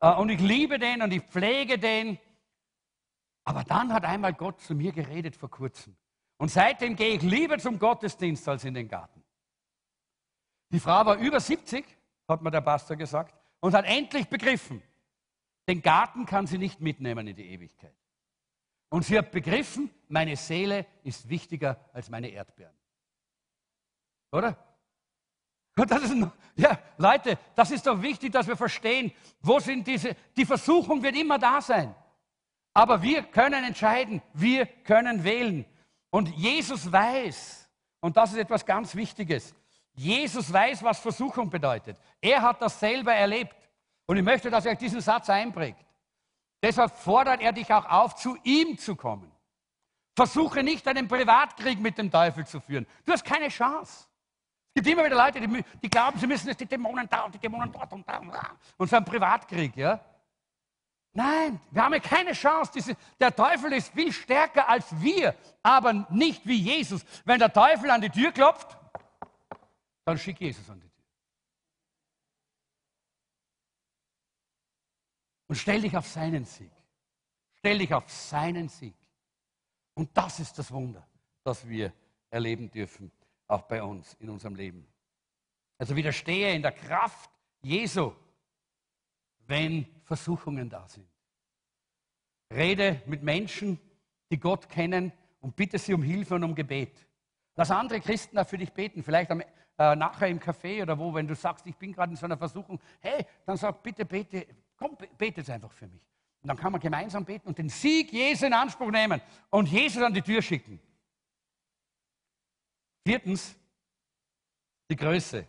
[0.00, 2.18] Äh, und ich liebe den und ich pflege den.
[3.44, 5.96] Aber dann hat einmal Gott zu mir geredet vor kurzem.
[6.36, 9.24] Und seitdem gehe ich lieber zum Gottesdienst als in den Garten.
[10.70, 11.84] Die Frau war über 70,
[12.28, 14.82] hat mir der Pastor gesagt, und hat endlich begriffen,
[15.66, 17.94] den Garten kann sie nicht mitnehmen in die Ewigkeit.
[18.90, 22.74] Und sie hat begriffen, meine Seele ist wichtiger als meine Erdbeeren.
[24.32, 24.56] Oder?
[25.86, 26.14] Das ist,
[26.56, 31.16] ja, Leute, das ist doch wichtig, dass wir verstehen, wo sind diese, die Versuchung wird
[31.16, 31.94] immer da sein.
[32.74, 35.64] Aber wir können entscheiden, wir können wählen.
[36.10, 37.68] Und Jesus weiß,
[38.00, 39.54] und das ist etwas ganz Wichtiges,
[39.94, 41.98] Jesus weiß, was Versuchung bedeutet.
[42.20, 43.56] Er hat das selber erlebt.
[44.06, 45.84] Und ich möchte, dass ihr euch diesen Satz einprägt.
[46.62, 49.30] Deshalb fordert er dich auch auf, zu ihm zu kommen.
[50.16, 52.86] Versuche nicht einen Privatkrieg mit dem Teufel zu führen.
[53.04, 54.08] Du hast keine Chance.
[54.78, 57.38] Gibt immer wieder Leute, die, die glauben, sie müssen jetzt die Dämonen da und die
[57.40, 58.56] Dämonen dort und da und da.
[58.76, 60.00] Und so ein Privatkrieg, ja.
[61.12, 62.70] Nein, wir haben keine Chance.
[62.72, 67.04] Diese, der Teufel ist viel stärker als wir, aber nicht wie Jesus.
[67.24, 68.78] Wenn der Teufel an die Tür klopft,
[70.04, 71.04] dann schick Jesus an die Tür.
[75.48, 76.70] Und stell dich auf seinen Sieg.
[77.56, 78.94] Stell dich auf seinen Sieg.
[79.94, 81.04] Und das ist das Wunder,
[81.42, 81.92] das wir
[82.30, 83.10] erleben dürfen,
[83.48, 84.86] auch bei uns in unserem Leben.
[85.78, 87.30] Also widerstehe in der Kraft
[87.62, 88.12] Jesu,
[89.46, 91.08] wenn Versuchungen da sind.
[92.50, 93.80] Rede mit Menschen,
[94.30, 97.06] die Gott kennen und bitte sie um Hilfe und um Gebet.
[97.56, 101.12] Lass andere Christen auch für dich beten, vielleicht am, äh, nachher im Café oder wo,
[101.14, 104.46] wenn du sagst, ich bin gerade in so einer Versuchung, hey, dann sag bitte, bete,
[104.76, 106.02] komm, bete einfach für mich.
[106.42, 109.20] Und dann kann man gemeinsam beten und den Sieg Jesu in Anspruch nehmen
[109.50, 110.80] und Jesus an die Tür schicken.
[113.08, 113.56] Viertens,
[114.90, 115.46] die Größe.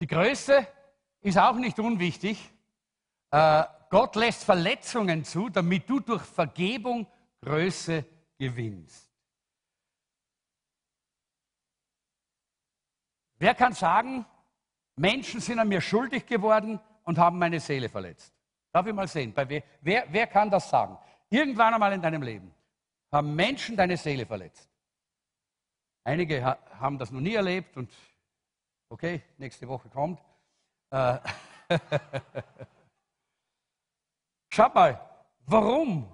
[0.00, 0.68] Die Größe
[1.20, 2.48] ist auch nicht unwichtig.
[3.32, 7.08] Äh, Gott lässt Verletzungen zu, damit du durch Vergebung
[7.40, 8.06] Größe
[8.38, 9.10] gewinnst.
[13.40, 14.24] Wer kann sagen,
[14.94, 18.32] Menschen sind an mir schuldig geworden und haben meine Seele verletzt?
[18.70, 20.96] Darf ich mal sehen, wer, wer, wer kann das sagen?
[21.30, 22.54] Irgendwann einmal in deinem Leben
[23.12, 24.68] haben Menschen deine Seele verletzt.
[26.04, 27.92] Einige ha haben das noch nie erlebt und
[28.88, 30.20] okay, nächste Woche kommt.
[30.90, 31.18] Äh,
[34.52, 35.00] Schaut mal,
[35.46, 36.10] warum?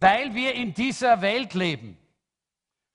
[0.00, 1.98] Weil wir in dieser Welt leben.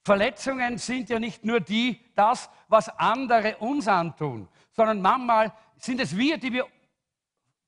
[0.04, 6.16] Verletzungen sind ja nicht nur die, das, was andere uns antun, sondern manchmal sind es
[6.16, 6.66] wir, die wir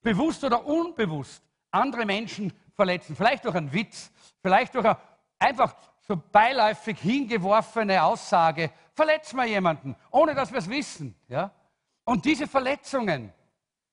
[0.02, 3.14] bewusst oder unbewusst andere Menschen verletzen.
[3.14, 4.10] Vielleicht durch einen Witz,
[4.42, 4.98] vielleicht durch eine
[5.40, 11.16] einfach so beiläufig hingeworfene Aussage, verletzen wir jemanden, ohne dass wir es wissen.
[11.28, 11.50] Ja?
[12.04, 13.32] Und diese Verletzungen,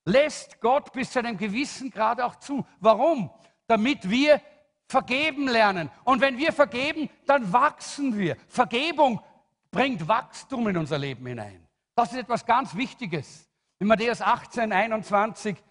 [0.08, 2.66] lässt Gott bis zu einem gewissen Grad auch zu.
[2.80, 3.30] Warum?
[3.68, 4.42] Damit wir
[4.88, 5.92] vergeben lernen.
[6.06, 8.38] Und wenn wir vergeben, dann wachsen wir.
[8.48, 9.22] Vergebung
[9.70, 11.68] bringt Wachstum in unser Leben hinein.
[11.94, 13.50] Das ist etwas ganz Wichtiges.
[13.80, 15.62] In Matthäus 18, 21, äh,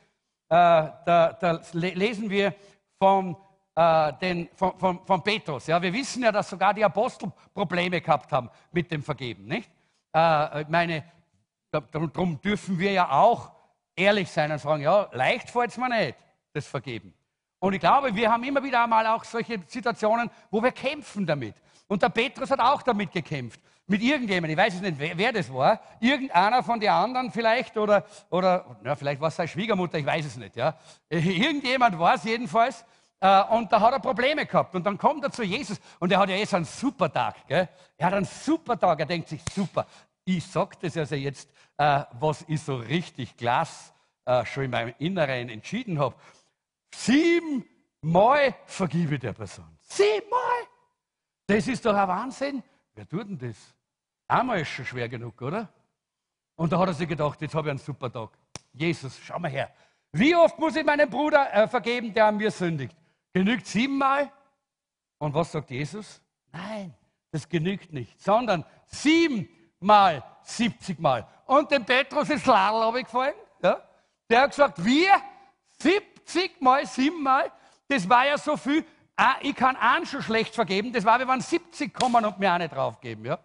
[0.48, 2.54] da, da, lesen wir
[2.98, 3.36] vom,
[3.76, 5.66] äh, den, von, von, von, Petrus.
[5.66, 9.44] Ja, wir wissen ja, dass sogar die Apostel Probleme gehabt haben mit dem Vergeben.
[9.44, 9.70] Nicht?
[10.12, 11.04] Äh, meine,
[11.70, 13.52] darum dürfen wir ja auch
[13.94, 16.16] ehrlich sein und sagen, ja, leicht fällt es mir nicht,
[16.52, 17.12] das Vergeben.
[17.58, 21.54] Und ich glaube, wir haben immer wieder einmal auch solche Situationen, wo wir kämpfen damit.
[21.86, 23.60] Und der Petrus hat auch damit gekämpft.
[23.86, 25.80] Mit irgendjemandem, ich weiß jetzt nicht, wer, wer das war.
[26.00, 30.26] Irgendeiner von den anderen vielleicht oder, oder ja, vielleicht war es seine Schwiegermutter, ich weiß
[30.26, 30.56] es nicht.
[30.56, 30.76] Ja.
[31.08, 32.84] Irgendjemand war es jedenfalls.
[33.20, 34.74] Äh, und da hat er Probleme gehabt.
[34.74, 37.46] Und dann kommt er zu Jesus und er hat ja jetzt einen super Tag.
[37.46, 37.68] Gell?
[37.96, 39.00] Er hat einen super Tag.
[39.00, 39.86] Er denkt sich, super,
[40.24, 41.48] ich sage das also jetzt,
[41.78, 43.92] äh, was ich so richtig Glas
[44.24, 46.16] äh, schon in meinem Inneren entschieden habe.
[46.94, 49.78] Siebenmal vergebe ich der Person.
[49.80, 50.40] Siebenmal!
[51.46, 52.62] Das ist doch ein Wahnsinn.
[52.94, 53.56] Wer tut denn das?
[54.26, 55.68] Einmal ist schon schwer genug, oder?
[56.56, 58.30] Und da hat er sich gedacht, jetzt habe ich einen super Tag.
[58.72, 59.70] Jesus, schau mal her.
[60.12, 62.96] Wie oft muss ich meinem Bruder äh, vergeben, der an mir sündigt?
[63.36, 64.32] Genügt siebenmal?
[65.18, 66.22] Und was sagt Jesus?
[66.52, 66.94] Nein,
[67.30, 69.46] das genügt nicht, sondern sieben
[69.78, 71.28] mal 70 Mal.
[71.44, 73.34] Und dem Petrus ist Ladel gefallen.
[73.62, 73.86] Ja?
[74.30, 75.20] Der hat gesagt, wir
[75.82, 77.52] 70 mal 7 Mal,
[77.88, 78.86] das war ja so viel.
[79.16, 80.90] Ah, ich kann einen schon schlecht vergeben.
[80.94, 83.26] Das war, wir waren 70 kommen und mir eine draufgeben.
[83.26, 83.38] Ja?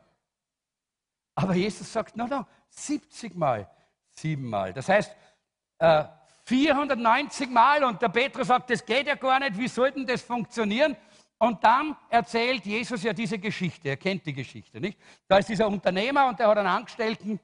[1.35, 3.69] Aber Jesus sagt, no, no, 70 Mal
[4.11, 4.71] 7 Mal.
[4.71, 5.13] Das heißt,
[5.79, 6.05] äh,
[6.51, 7.83] 490 Mal.
[7.85, 9.57] Und der Petrus sagt, das geht ja gar nicht.
[9.57, 10.97] Wie soll denn das funktionieren?
[11.39, 13.89] Und dann erzählt Jesus ja diese Geschichte.
[13.89, 14.99] Er kennt die Geschichte, nicht?
[15.27, 17.39] Da ist dieser Unternehmer und der hat einen Angestellten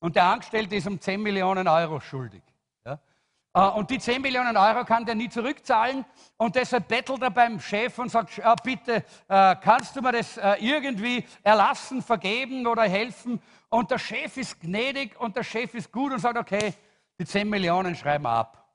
[0.00, 2.42] und der Angestellte ist um 10 Millionen Euro schuldig.
[2.84, 2.98] Ja?
[3.54, 6.04] Äh, und die 10 Millionen Euro kann der nie zurückzahlen
[6.36, 10.38] und deshalb bettelt er beim Chef und sagt, ah, bitte, äh, kannst du mir das
[10.60, 13.40] irgendwie erlassen, vergeben oder helfen?
[13.70, 16.74] Und der Chef ist gnädig und der Chef ist gut und sagt, okay,
[17.18, 18.68] die 10 Millionen schreiben wir ab.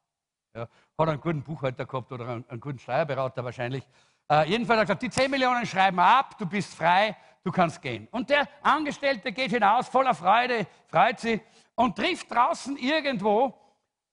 [0.56, 0.68] Ja?
[0.98, 3.88] Hat einen guten Buchhalter gehabt oder einen, einen guten Steuerberater wahrscheinlich.
[4.30, 7.52] Äh, jedenfalls hat er gesagt, die 10 Millionen schreiben wir ab, du bist frei, du
[7.52, 8.08] kannst gehen.
[8.12, 11.42] Und der Angestellte geht hinaus, voller Freude, freut sich
[11.76, 13.54] und trifft draußen irgendwo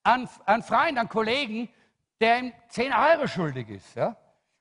[0.05, 1.68] einen, einen Freund, einen Kollegen,
[2.20, 3.95] der ihm 10 Euro schuldig ist.
[3.97, 4.16] Ja?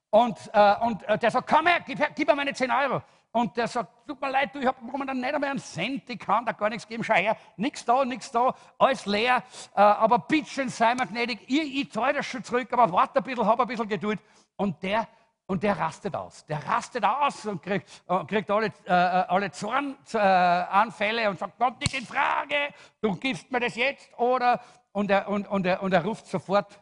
[0.10, 3.02] Und, äh, und äh, der sagt, komm her, gib, her, gib mir meine 10 Euro.
[3.34, 6.20] Und der sagt, tut mir leid, du, ich habe momentan nicht einmal einen Cent, ich
[6.20, 9.44] kann da gar nichts geben, schau her, nichts da, nichts da, alles leer,
[9.76, 13.24] äh, aber bitte sei mir gnädig, ich, ich zahle das schon zurück, aber warte ein
[13.24, 14.20] bisschen, hab ein bisschen Geduld.
[14.56, 15.08] Und der,
[15.48, 16.46] und der rastet aus.
[16.46, 21.96] Der rastet aus und kriegt, äh, kriegt alle, äh, alle Zornanfälle und sagt, kommt nicht
[21.96, 22.56] in Frage,
[23.02, 24.62] du gibst mir das jetzt oder,
[24.92, 26.80] und er, und, und er, und er ruft sofort,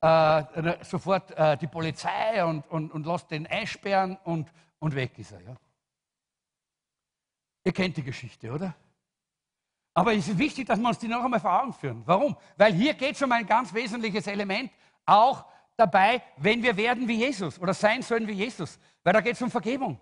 [0.00, 5.32] äh, sofort äh, die Polizei und, und, und lässt den einsperren und, und weg ist
[5.32, 5.42] er.
[5.42, 5.56] Ja?
[7.64, 8.74] Ihr kennt die Geschichte, oder?
[9.94, 12.02] Aber es ist wichtig, dass wir uns die noch einmal vor Augen führen.
[12.06, 12.36] Warum?
[12.56, 14.70] Weil hier geht es um ein ganz wesentliches Element,
[15.04, 15.44] auch
[15.76, 18.78] dabei, wenn wir werden wie Jesus oder sein sollen wie Jesus.
[19.02, 20.00] Weil da geht es um Vergebung.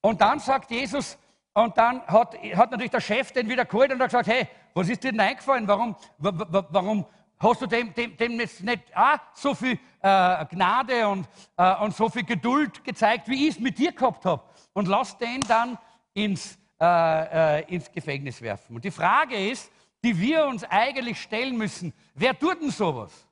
[0.00, 1.18] Und dann sagt Jesus,
[1.54, 4.88] und dann hat, hat natürlich der Chef den wieder geholt und hat gesagt, hey, was
[4.88, 5.66] ist dir denn eingefallen?
[5.66, 7.04] Warum, warum
[7.38, 11.94] hast du dem, dem, dem jetzt nicht ah, so viel äh, Gnade und, äh, und
[11.96, 14.42] so viel Geduld gezeigt, wie ich es mit dir gehabt habe?
[14.72, 15.78] Und lass den dann
[16.24, 18.76] ins, äh, äh, ins Gefängnis werfen.
[18.76, 19.70] Und die Frage ist,
[20.02, 23.26] die wir uns eigentlich stellen müssen, wer tut denn sowas,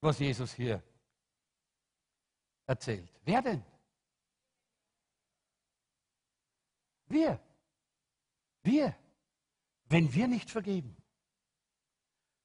[0.00, 0.82] was Jesus hier
[2.66, 3.10] erzählt?
[3.24, 3.62] Wer denn?
[7.08, 7.40] Wir.
[8.62, 8.94] Wir.
[9.86, 10.96] Wenn wir nicht vergeben,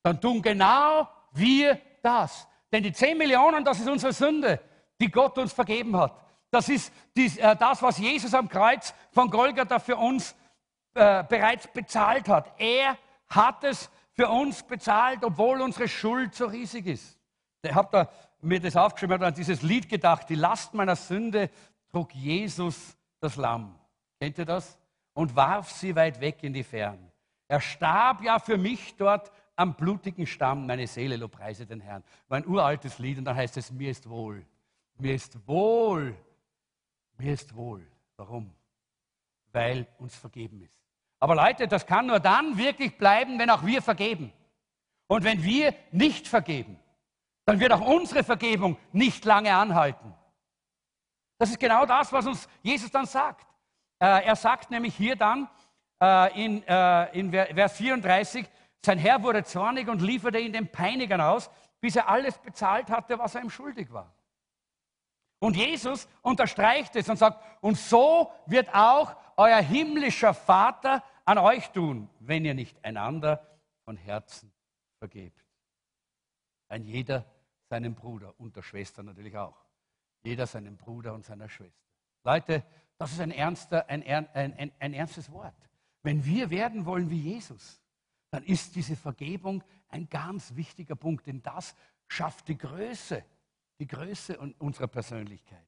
[0.02, 2.48] dann tun genau wir das.
[2.72, 4.60] Denn die 10 Millionen, das ist unsere Sünde,
[5.00, 6.18] die Gott uns vergeben hat.
[6.54, 10.36] Das ist äh, das, was Jesus am Kreuz von Golgatha für uns
[10.94, 12.54] äh, bereits bezahlt hat.
[12.60, 12.96] Er
[13.28, 17.18] hat es für uns bezahlt, obwohl unsere Schuld so riesig ist.
[17.64, 18.10] Ich habe da
[18.42, 20.30] mir das aufgeschrieben, habe an dieses Lied gedacht.
[20.30, 21.50] Die Last meiner Sünde
[21.90, 23.74] trug Jesus das Lamm.
[24.20, 24.78] Kennt ihr das?
[25.16, 27.00] Und warf sie weit weg in die Fern.
[27.48, 30.68] Er starb ja für mich dort am blutigen Stamm.
[30.68, 32.04] Meine Seele lobpreise den Herrn.
[32.28, 34.46] War ein uraltes Lied und da heißt es, mir ist wohl.
[35.00, 36.16] Mir ist wohl
[37.18, 37.86] mir ist wohl.
[38.18, 38.54] Warum?
[39.52, 40.74] Weil uns vergeben ist.
[41.20, 44.34] Aber Leute, das kann nur dann wirklich bleiben, wenn auch wir vergeben.
[45.08, 46.80] Und wenn wir nicht vergeben,
[47.46, 50.14] dann wird auch unsere Vergebung nicht lange anhalten.
[51.38, 53.48] Das ist genau das, was uns Jesus dann sagt.
[54.00, 55.50] Äh, er sagt nämlich hier dann
[56.02, 58.46] äh, in, äh, in Vers 34,
[58.86, 61.50] sein Herr wurde zornig und lieferte ihn den Peinigern aus,
[61.80, 64.14] bis er alles bezahlt hatte, was er ihm schuldig war.
[65.44, 71.70] Und Jesus unterstreicht es und sagt, und so wird auch euer himmlischer Vater an euch
[71.72, 73.46] tun, wenn ihr nicht einander
[73.84, 74.54] von Herzen
[75.00, 75.46] vergebt.
[76.70, 77.26] Ein jeder
[77.70, 79.58] seinem Bruder und der Schwester natürlich auch.
[80.24, 81.84] Jeder seinem Bruder und seiner Schwester.
[82.24, 82.64] Leute,
[82.98, 85.58] das ist ein, ernster, ein, ein, ein, ein ernstes Wort.
[86.04, 87.82] Wenn wir werden wollen wie Jesus,
[88.30, 91.76] dann ist diese Vergebung ein ganz wichtiger Punkt, denn das
[92.08, 93.26] schafft die Größe
[93.80, 95.66] die Größe unserer Persönlichkeit.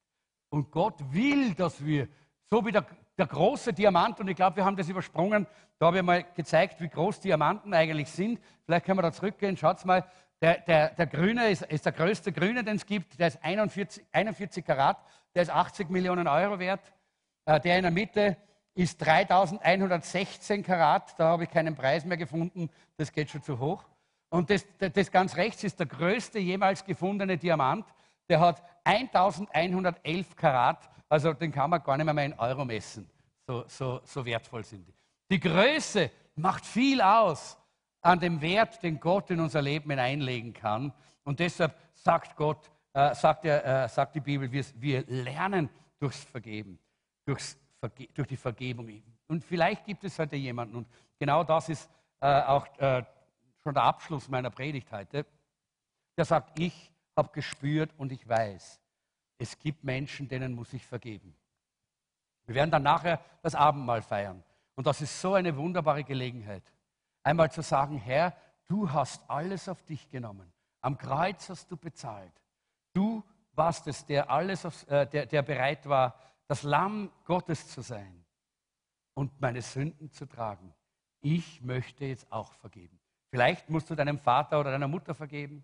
[0.49, 2.07] Und Gott will, dass wir,
[2.49, 2.85] so wie der,
[3.17, 5.47] der große Diamant, und ich glaube, wir haben das übersprungen,
[5.79, 8.39] da habe ich mal gezeigt, wie groß Diamanten eigentlich sind.
[8.63, 10.05] Vielleicht können wir da zurückgehen, schaut mal,
[10.41, 14.05] der, der, der Grüne ist, ist, der größte Grüne, den es gibt, der ist 41,
[14.11, 14.97] 41 Karat,
[15.33, 16.93] der ist 80 Millionen Euro wert.
[17.45, 18.37] Äh, der in der Mitte
[18.73, 23.83] ist 3116 Karat, da habe ich keinen Preis mehr gefunden, das geht schon zu hoch.
[24.35, 27.85] Und das, das ganz rechts ist der größte jemals gefundene Diamant.
[28.27, 33.09] Der hat 1111 Karat, also den kann man gar nicht mehr in Euro messen.
[33.47, 34.93] So, so, so wertvoll sind die.
[35.31, 37.57] Die Größe macht viel aus
[38.01, 40.91] an dem Wert, den Gott in unser Leben hineinlegen kann.
[41.23, 46.25] Und deshalb sagt Gott, äh, sagt, er, äh, sagt die Bibel, wir, wir lernen durchs
[46.25, 46.77] Vergeben,
[47.25, 49.01] durchs Verge durch die Vergebung.
[49.27, 53.03] Und vielleicht gibt es heute jemanden, und genau das ist äh, auch äh,
[53.65, 55.25] schon der Abschluss meiner Predigt heute,
[56.15, 58.79] der sagt, ich habe gespürt und ich weiß,
[59.39, 61.35] es gibt Menschen, denen muss ich vergeben.
[62.45, 64.43] Wir werden dann nachher das Abendmahl feiern.
[64.75, 66.61] Und das ist so eine wunderbare Gelegenheit,
[67.23, 68.37] einmal zu sagen, Herr,
[68.67, 70.53] du hast alles auf dich genommen.
[70.81, 72.33] Am Kreuz hast du bezahlt.
[72.93, 77.81] Du warst es, der, alles auf, äh, der, der bereit war, das Lamm Gottes zu
[77.81, 78.23] sein
[79.15, 80.71] und meine Sünden zu tragen.
[81.21, 82.99] Ich möchte jetzt auch vergeben.
[83.35, 85.61] Vielleicht musst du deinem Vater oder deiner Mutter vergeben.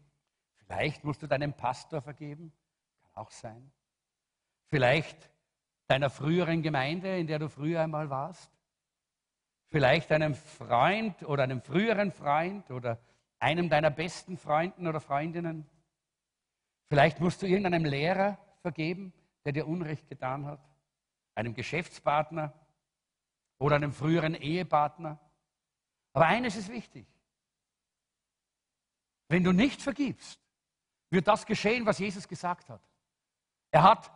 [0.57, 2.51] Vielleicht musst du deinem Pastor vergeben.
[3.01, 3.71] Kann auch sein.
[4.67, 5.31] Vielleicht
[5.87, 8.51] deiner früheren Gemeinde, in der du früher einmal warst.
[9.69, 12.99] Vielleicht einem Freund oder einem früheren Freund oder
[13.39, 15.65] einem deiner besten Freunden oder Freundinnen.
[16.89, 19.13] Vielleicht musst du irgendeinem Lehrer vergeben,
[19.45, 20.59] der dir Unrecht getan hat.
[21.35, 22.53] Einem Geschäftspartner
[23.59, 25.21] oder einem früheren Ehepartner.
[26.11, 27.07] Aber eines ist wichtig.
[29.31, 30.41] Wenn du nicht vergibst,
[31.09, 32.81] wird das geschehen, was Jesus gesagt hat.
[33.71, 34.11] Er hat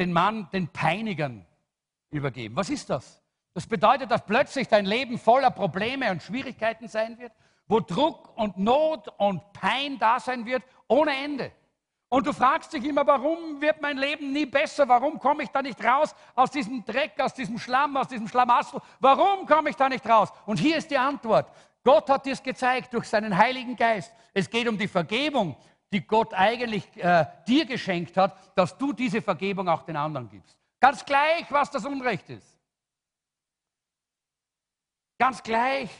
[0.00, 1.46] den Mann den Peinigern
[2.10, 2.56] übergeben.
[2.56, 3.22] Was ist das?
[3.54, 7.30] Das bedeutet, dass plötzlich dein Leben voller Probleme und Schwierigkeiten sein wird,
[7.68, 11.52] wo Druck und Not und Pein da sein wird, ohne Ende.
[12.08, 14.88] Und du fragst dich immer, warum wird mein Leben nie besser?
[14.88, 18.80] Warum komme ich da nicht raus aus diesem Dreck, aus diesem Schlamm, aus diesem Schlamassel?
[18.98, 20.30] Warum komme ich da nicht raus?
[20.46, 21.48] Und hier ist die Antwort.
[21.84, 24.12] Gott hat dir es gezeigt durch seinen Heiligen Geist.
[24.32, 25.56] Es geht um die Vergebung,
[25.92, 30.58] die Gott eigentlich äh, dir geschenkt hat, dass du diese Vergebung auch den anderen gibst.
[30.80, 32.58] Ganz gleich, was das Unrecht ist.
[35.18, 35.90] Ganz gleich,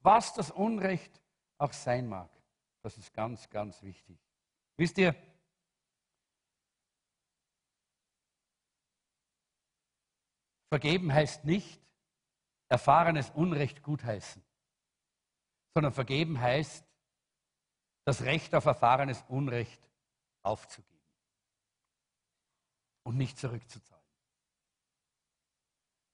[0.00, 1.20] was das Unrecht
[1.58, 2.30] auch sein mag.
[2.82, 4.18] Das ist ganz, ganz wichtig.
[4.76, 5.14] Wisst ihr,
[10.68, 11.80] vergeben heißt nicht
[12.68, 14.42] erfahrenes Unrecht gutheißen,
[15.74, 16.84] sondern vergeben heißt
[18.04, 19.80] das Recht auf erfahrenes Unrecht
[20.42, 20.92] aufzugeben
[23.04, 24.02] und nicht zurückzuzahlen.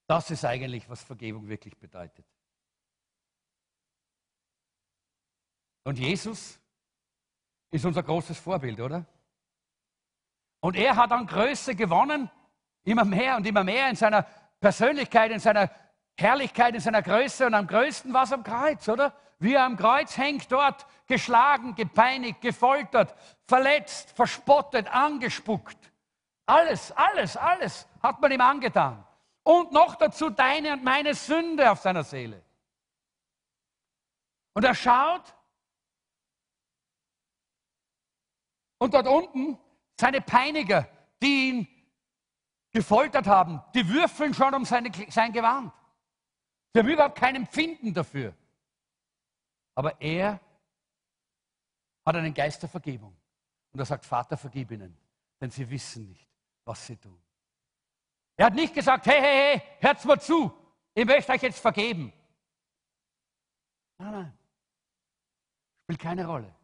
[0.07, 2.27] Das ist eigentlich, was Vergebung wirklich bedeutet.
[5.85, 6.59] Und Jesus
[7.71, 9.07] ist unser großes Vorbild, oder?
[10.61, 12.31] Und er hat an Größe gewonnen,
[12.85, 14.23] immer mehr und immer mehr in seiner
[14.61, 15.71] Persönlichkeit, in seiner
[16.19, 17.47] Herrlichkeit, in seiner Größe.
[17.47, 19.15] Und am größten war es am Kreuz, oder?
[19.39, 23.15] Wie er am Kreuz hängt, dort geschlagen, gepeinigt, gefoltert,
[23.47, 25.79] verletzt, verspottet, angespuckt.
[26.45, 29.05] Alles, alles, alles hat man ihm angetan.
[29.45, 32.43] Und noch dazu deine und meine Sünde auf seiner Seele.
[34.55, 35.35] Und er schaut
[38.79, 39.57] und dort unten
[40.01, 40.89] seine Peiniger,
[41.23, 41.69] die ihn
[42.73, 45.73] gefoltert haben, die würfeln schon um seine, sein Gewand.
[46.79, 48.33] Sie haben überhaupt kein Empfinden dafür.
[49.75, 50.39] Aber er
[52.07, 53.17] hat einen Geist der Vergebung.
[53.73, 54.97] Und er sagt, Vater, vergib ihnen,
[55.41, 56.29] denn sie wissen nicht,
[56.65, 57.21] was sie tun.
[58.37, 60.53] Er hat nicht gesagt, hey, hey, hey, hört's mal zu,
[60.95, 62.13] ich möchte euch jetzt vergeben.
[63.99, 64.39] Nein, nein,
[65.83, 66.55] spielt keine Rolle.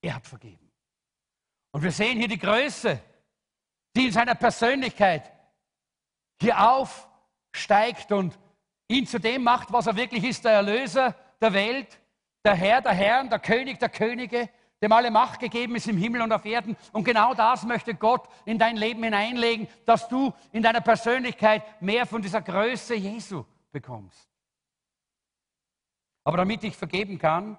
[0.00, 0.72] Er hat vergeben.
[1.70, 3.00] Und wir sehen hier die Größe,
[3.94, 5.30] die in seiner Persönlichkeit
[6.40, 8.36] hier aufsteigt und
[8.88, 11.98] ihn zu dem macht, was er wirklich ist, der Erlöser der Welt,
[12.44, 14.48] der Herr der Herren, der König der Könige,
[14.82, 16.76] dem alle Macht gegeben ist im Himmel und auf Erden.
[16.92, 22.06] Und genau das möchte Gott in dein Leben hineinlegen, dass du in deiner Persönlichkeit mehr
[22.06, 24.28] von dieser Größe Jesu bekommst.
[26.24, 27.58] Aber damit ich vergeben kann,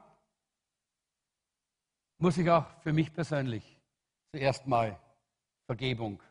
[2.19, 3.77] muss ich auch für mich persönlich
[4.31, 4.99] zuerst mal
[5.65, 6.21] Vergebung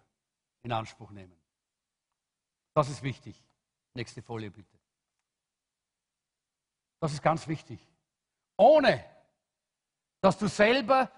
[0.62, 1.36] in Anspruch nehmen.
[2.74, 3.42] Das ist wichtig.
[3.94, 4.75] Nächste Folie bitte.
[7.06, 7.78] Das ist ganz wichtig.
[8.56, 9.04] Ohne
[10.20, 11.08] dass du selber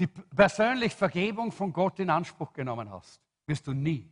[0.00, 4.10] die persönliche Vergebung von Gott in Anspruch genommen hast, wirst du nie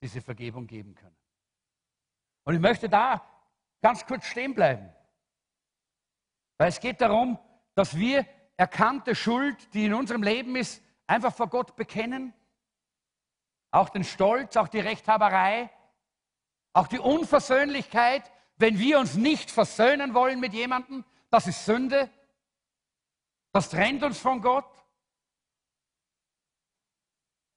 [0.00, 1.16] diese Vergebung geben können.
[2.44, 3.28] Und ich möchte da
[3.80, 4.88] ganz kurz stehen bleiben.
[6.58, 7.40] Weil es geht darum,
[7.74, 8.24] dass wir
[8.56, 12.32] erkannte Schuld, die in unserem Leben ist, einfach vor Gott bekennen.
[13.72, 15.70] Auch den Stolz, auch die Rechthaberei,
[16.72, 18.30] auch die Unversöhnlichkeit,
[18.62, 22.08] wenn wir uns nicht versöhnen wollen mit jemandem, das ist Sünde.
[23.50, 24.64] Das trennt uns von Gott.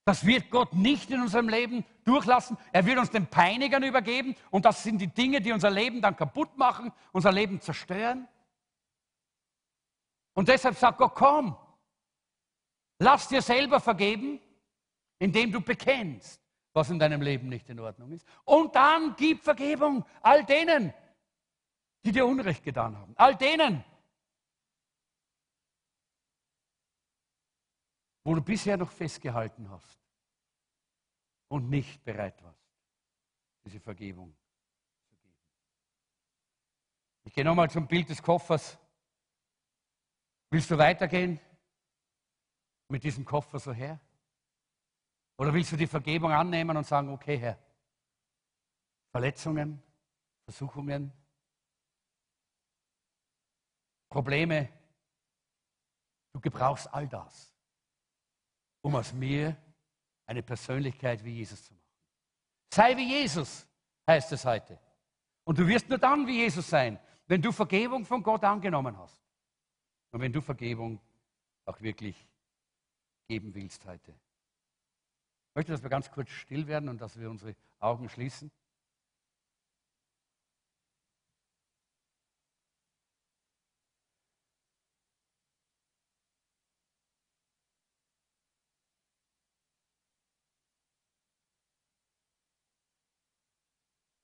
[0.04, 2.58] Das wird Gott nicht in unserem Leben durchlassen.
[2.74, 6.16] Er wird uns den Peinigern übergeben und das sind die Dinge, die unser Leben dann
[6.16, 8.28] kaputt machen, unser Leben zerstören.
[10.34, 11.56] Und deshalb sagt Gott, komm,
[12.98, 14.40] lass dir selber vergeben,
[15.20, 16.42] indem du bekennst,
[16.76, 18.28] was in deinem Leben nicht in Ordnung ist.
[18.44, 20.94] Und dann gib Vergebung all denen,
[22.04, 23.14] die dir Unrecht getan haben.
[23.16, 23.84] All denen,
[28.26, 29.98] wo du bisher noch festgehalten hast
[31.48, 32.68] und nicht bereit warst,
[33.64, 34.36] diese Vergebung
[35.08, 35.40] zu geben.
[37.24, 38.78] Ich gehe nochmal zum Bild des Koffers.
[40.50, 41.40] Willst du weitergehen
[42.90, 43.98] mit diesem Koffer so her?
[45.38, 47.58] Oder willst du die Vergebung annehmen und sagen, okay, Herr,
[49.12, 49.82] Verletzungen,
[50.46, 51.12] Versuchungen,
[54.10, 54.70] Probleme,
[56.34, 57.56] du gebrauchst all das
[58.86, 59.58] um aus mir
[60.28, 61.90] eine Persönlichkeit wie Jesus zu machen.
[62.72, 63.68] Sei wie Jesus,
[64.08, 64.80] heißt es heute.
[65.44, 69.20] Und du wirst nur dann wie Jesus sein, wenn du Vergebung von Gott angenommen hast.
[70.12, 71.02] Und wenn du Vergebung
[71.66, 72.16] auch wirklich
[73.28, 74.14] geben willst heute.
[75.56, 78.52] Ich möchte, dass wir ganz kurz still werden und dass wir unsere Augen schließen.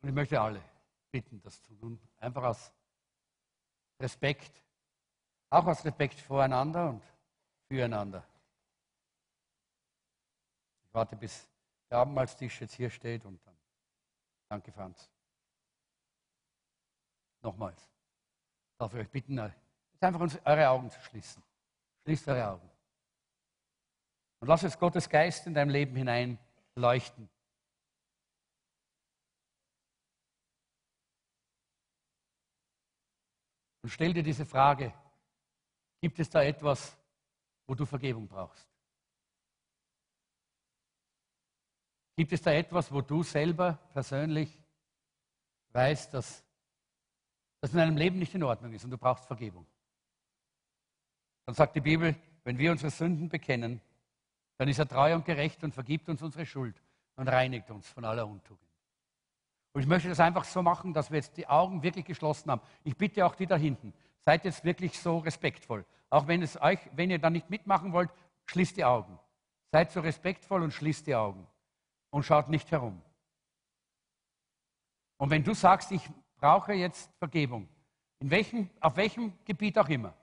[0.02, 0.62] Und ich möchte alle
[1.12, 1.98] bitten, das zu tun.
[2.18, 2.74] Einfach aus
[4.02, 4.62] Respekt,
[5.50, 7.04] auch aus Respekt voreinander und
[7.70, 8.28] füreinander.
[10.92, 11.48] Ich warte, bis
[11.90, 13.56] der Abendmahlstisch jetzt hier steht und dann.
[14.50, 15.10] Danke, Franz.
[17.42, 17.90] Nochmals.
[18.78, 21.42] Darf ich euch bitten, jetzt einfach eure Augen zu schließen.
[22.04, 22.70] Schließt eure Augen.
[24.42, 26.38] Und lass es Gottes Geist in dein Leben hinein
[26.76, 27.30] leuchten.
[33.82, 34.94] Und stell dir diese Frage,
[36.02, 36.98] gibt es da etwas,
[37.66, 38.71] wo du Vergebung brauchst?
[42.22, 44.56] Gibt es da etwas, wo du selber persönlich
[45.72, 46.44] weißt, dass
[47.62, 49.66] das in deinem Leben nicht in Ordnung ist und du brauchst Vergebung?
[51.48, 53.82] Dann sagt die Bibel, wenn wir unsere Sünden bekennen,
[54.58, 56.80] dann ist er treu und gerecht und vergibt uns unsere Schuld
[57.16, 58.70] und reinigt uns von aller Untugend.
[59.74, 62.62] Und ich möchte das einfach so machen, dass wir jetzt die Augen wirklich geschlossen haben.
[62.84, 65.84] Ich bitte auch die da hinten, seid jetzt wirklich so respektvoll.
[66.12, 68.12] Auch wenn, es euch, wenn ihr da nicht mitmachen wollt,
[68.46, 69.18] schließt die Augen.
[69.72, 71.48] Seid so respektvoll und schließt die Augen.
[72.12, 73.02] Und schaut nicht herum.
[75.18, 76.08] Und wenn du sagst, ich
[76.38, 77.68] brauche jetzt Vergebung,
[78.20, 80.14] in welchem, auf welchem Gebiet auch immer.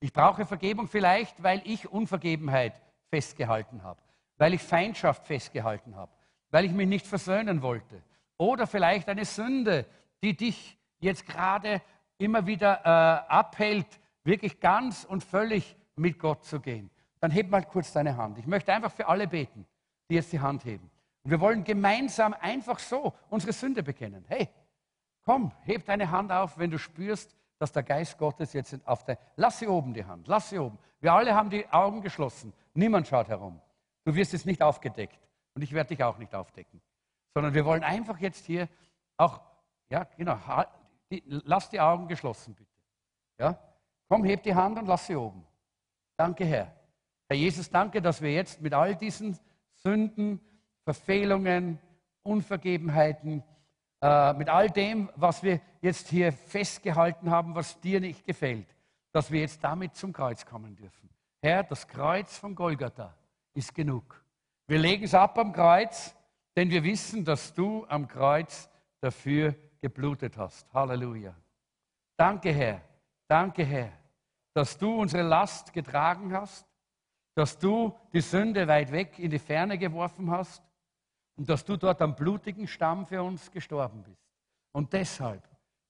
[0.00, 4.00] Ich brauche Vergebung vielleicht, weil ich Unvergebenheit festgehalten habe,
[4.36, 6.10] weil ich Feindschaft festgehalten habe,
[6.50, 8.02] weil ich mich nicht versöhnen wollte,
[8.36, 9.86] oder vielleicht eine Sünde,
[10.22, 11.80] die dich jetzt gerade
[12.18, 13.86] immer wieder äh, abhält,
[14.24, 16.90] wirklich ganz und völlig mit Gott zu gehen.
[17.20, 18.38] Dann heb mal kurz deine Hand.
[18.38, 19.66] Ich möchte einfach für alle beten,
[20.10, 20.90] die jetzt die Hand heben.
[21.24, 24.24] Und wir wollen gemeinsam einfach so unsere Sünde bekennen.
[24.28, 24.48] Hey,
[25.24, 29.18] komm, heb deine Hand auf, wenn du spürst, dass der Geist Gottes jetzt auf der.
[29.36, 30.78] Lass sie oben die Hand, lass sie oben.
[31.00, 32.52] Wir alle haben die Augen geschlossen.
[32.74, 33.60] Niemand schaut herum.
[34.04, 35.18] Du wirst jetzt nicht aufgedeckt.
[35.54, 36.80] Und ich werde dich auch nicht aufdecken
[37.34, 38.68] sondern wir wollen einfach jetzt hier
[39.16, 39.40] auch,
[39.90, 40.38] ja, genau,
[41.10, 42.70] die, lass die Augen geschlossen, bitte.
[43.38, 43.58] Ja?
[44.08, 45.44] Komm, heb die Hand und lass sie oben.
[46.16, 46.72] Danke, Herr.
[47.28, 49.38] Herr Jesus, danke, dass wir jetzt mit all diesen
[49.74, 50.40] Sünden,
[50.84, 51.78] Verfehlungen,
[52.22, 53.42] Unvergebenheiten,
[54.00, 58.66] äh, mit all dem, was wir jetzt hier festgehalten haben, was dir nicht gefällt,
[59.12, 61.10] dass wir jetzt damit zum Kreuz kommen dürfen.
[61.42, 63.14] Herr, das Kreuz von Golgatha
[63.54, 64.24] ist genug.
[64.66, 66.14] Wir legen es ab am Kreuz
[66.56, 68.68] denn wir wissen, dass du am Kreuz
[69.00, 70.72] dafür geblutet hast.
[70.72, 71.34] Halleluja.
[72.16, 72.80] Danke, Herr.
[73.26, 73.92] Danke, Herr,
[74.54, 76.66] dass du unsere Last getragen hast,
[77.34, 80.62] dass du die Sünde weit weg in die Ferne geworfen hast
[81.36, 84.24] und dass du dort am blutigen Stamm für uns gestorben bist.
[84.72, 85.42] Und deshalb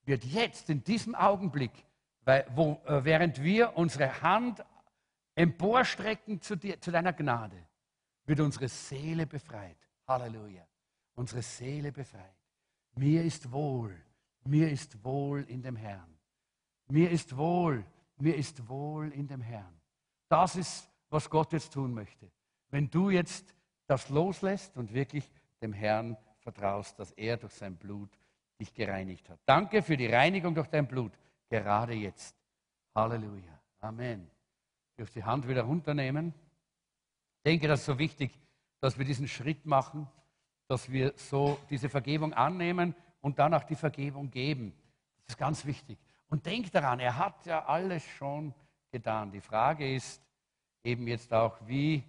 [0.04, 1.72] wird jetzt in diesem Augenblick,
[2.54, 4.64] wo, äh, während wir unsere Hand
[5.34, 7.56] emporstrecken zu, dir, zu deiner Gnade,
[8.26, 9.76] wird unsere Seele befreit.
[10.06, 10.66] Halleluja.
[11.14, 12.34] Unsere Seele befreit.
[12.96, 13.94] Mir ist wohl,
[14.44, 16.18] mir ist wohl in dem Herrn.
[16.88, 17.84] Mir ist wohl,
[18.18, 19.80] mir ist wohl in dem Herrn.
[20.28, 22.30] Das ist, was Gott jetzt tun möchte.
[22.70, 23.54] Wenn du jetzt
[23.86, 25.30] das loslässt und wirklich
[25.60, 28.10] dem Herrn vertraust, dass er durch sein Blut
[28.60, 29.38] dich gereinigt hat.
[29.46, 31.12] Danke für die Reinigung durch dein Blut,
[31.48, 32.36] gerade jetzt.
[32.94, 33.60] Halleluja.
[33.80, 34.30] Amen.
[34.90, 36.32] Ich dürfte die Hand wieder runternehmen.
[37.38, 38.38] Ich denke, das ist so wichtig,
[38.80, 40.06] dass wir diesen Schritt machen,
[40.68, 44.72] dass wir so diese Vergebung annehmen und dann auch die Vergebung geben.
[45.24, 45.98] Das ist ganz wichtig.
[46.28, 48.54] Und denk daran, er hat ja alles schon
[48.90, 49.32] getan.
[49.32, 50.22] Die Frage ist
[50.82, 52.04] eben jetzt auch, wie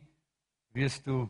[0.72, 1.30] wirst du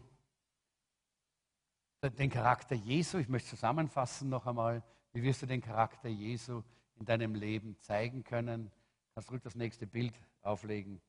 [2.10, 4.84] den Charakter Jesu, ich möchte zusammenfassen noch einmal,
[5.14, 6.62] wie wirst du den Charakter Jesu
[6.96, 8.72] in deinem Leben zeigen können?
[9.14, 11.02] Kannst du das nächste Bild auflegen?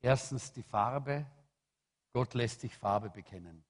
[0.00, 1.26] Erstens die Farbe,
[2.12, 3.62] Gott lässt sich Farbe bekennen.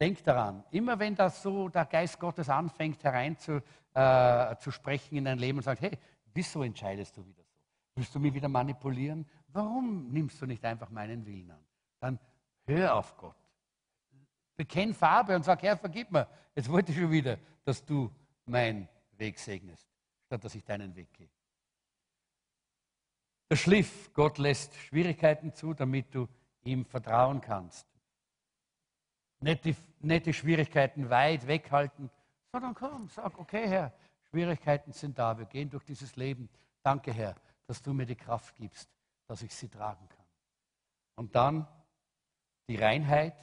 [0.00, 3.62] Denk daran, immer wenn das so der Geist Gottes anfängt hereinzusprechen
[3.94, 5.98] äh, zu sprechen in dein Leben und sagt, hey,
[6.32, 7.54] wieso entscheidest du wieder so?
[7.94, 9.24] Willst du mich wieder manipulieren?
[9.48, 11.64] Warum nimmst du nicht einfach meinen Willen an?
[12.00, 12.18] Dann
[12.66, 13.36] hör auf Gott.
[14.56, 16.28] Bekenn Farbe und sag, Herr, vergib mir.
[16.54, 18.10] Jetzt wollte ich schon wieder, dass du
[18.46, 19.88] meinen Weg segnest,
[20.26, 21.28] statt dass ich deinen Weg gehe.
[23.50, 26.28] Der Schliff, Gott lässt Schwierigkeiten zu, damit du
[26.62, 27.86] ihm vertrauen kannst.
[29.40, 32.10] Nicht die, nicht die Schwierigkeiten weit weghalten,
[32.52, 33.92] sondern komm, sag, okay, Herr,
[34.30, 36.48] Schwierigkeiten sind da, wir gehen durch dieses Leben.
[36.82, 37.34] Danke, Herr,
[37.66, 38.88] dass du mir die Kraft gibst,
[39.26, 40.26] dass ich sie tragen kann.
[41.16, 41.66] Und dann
[42.68, 43.34] die Reinheit,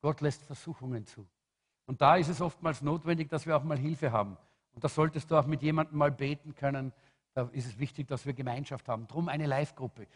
[0.00, 1.26] Gott lässt Versuchungen zu.
[1.86, 4.36] Und da ist es oftmals notwendig, dass wir auch mal Hilfe haben.
[4.72, 6.92] Und da solltest du auch mit jemandem mal beten können.
[7.34, 9.06] Da ist es wichtig, dass wir Gemeinschaft haben.
[9.06, 10.06] Drum eine Live-Gruppe.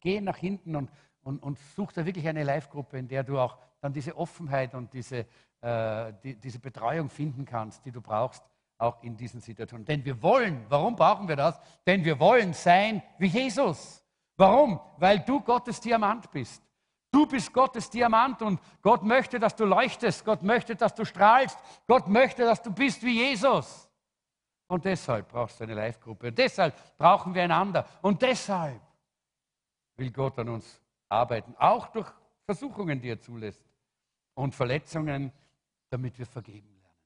[0.00, 0.90] Geh nach hinten und
[1.24, 4.92] und, und such da wirklich eine Live-Gruppe, in der du auch dann diese Offenheit und
[4.92, 5.26] diese,
[5.60, 8.44] äh, die, diese Betreuung finden kannst, die du brauchst,
[8.78, 9.84] auch in diesen Situationen.
[9.84, 11.58] Denn wir wollen, warum brauchen wir das?
[11.86, 14.02] Denn wir wollen sein wie Jesus.
[14.36, 14.80] Warum?
[14.98, 16.62] Weil du Gottes Diamant bist.
[17.14, 20.24] Du bist Gottes Diamant und Gott möchte, dass du leuchtest.
[20.24, 21.56] Gott möchte, dass du strahlst.
[21.86, 23.88] Gott möchte, dass du bist wie Jesus.
[24.66, 26.32] Und deshalb brauchst du eine Live-Gruppe.
[26.32, 27.86] Deshalb brauchen wir einander.
[28.02, 28.80] Und deshalb
[29.94, 32.10] will Gott an uns arbeiten, auch durch
[32.46, 33.62] Versuchungen, die er zulässt
[34.34, 35.30] und Verletzungen,
[35.90, 36.98] damit wir vergeben lernen.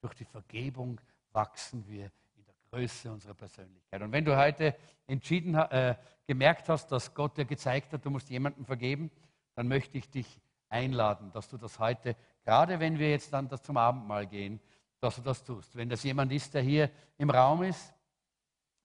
[0.00, 1.00] Durch die Vergebung
[1.30, 4.02] wachsen wir in der Größe unserer Persönlichkeit.
[4.02, 4.74] Und wenn du heute
[5.06, 5.94] entschieden äh,
[6.26, 9.12] gemerkt hast, dass Gott dir gezeigt hat, du musst jemandem vergeben,
[9.54, 13.62] dann möchte ich dich einladen, dass du das heute, gerade wenn wir jetzt dann das
[13.62, 14.60] zum Abendmahl gehen,
[15.00, 15.76] dass du das tust.
[15.76, 17.94] Wenn das jemand ist, der hier im Raum ist,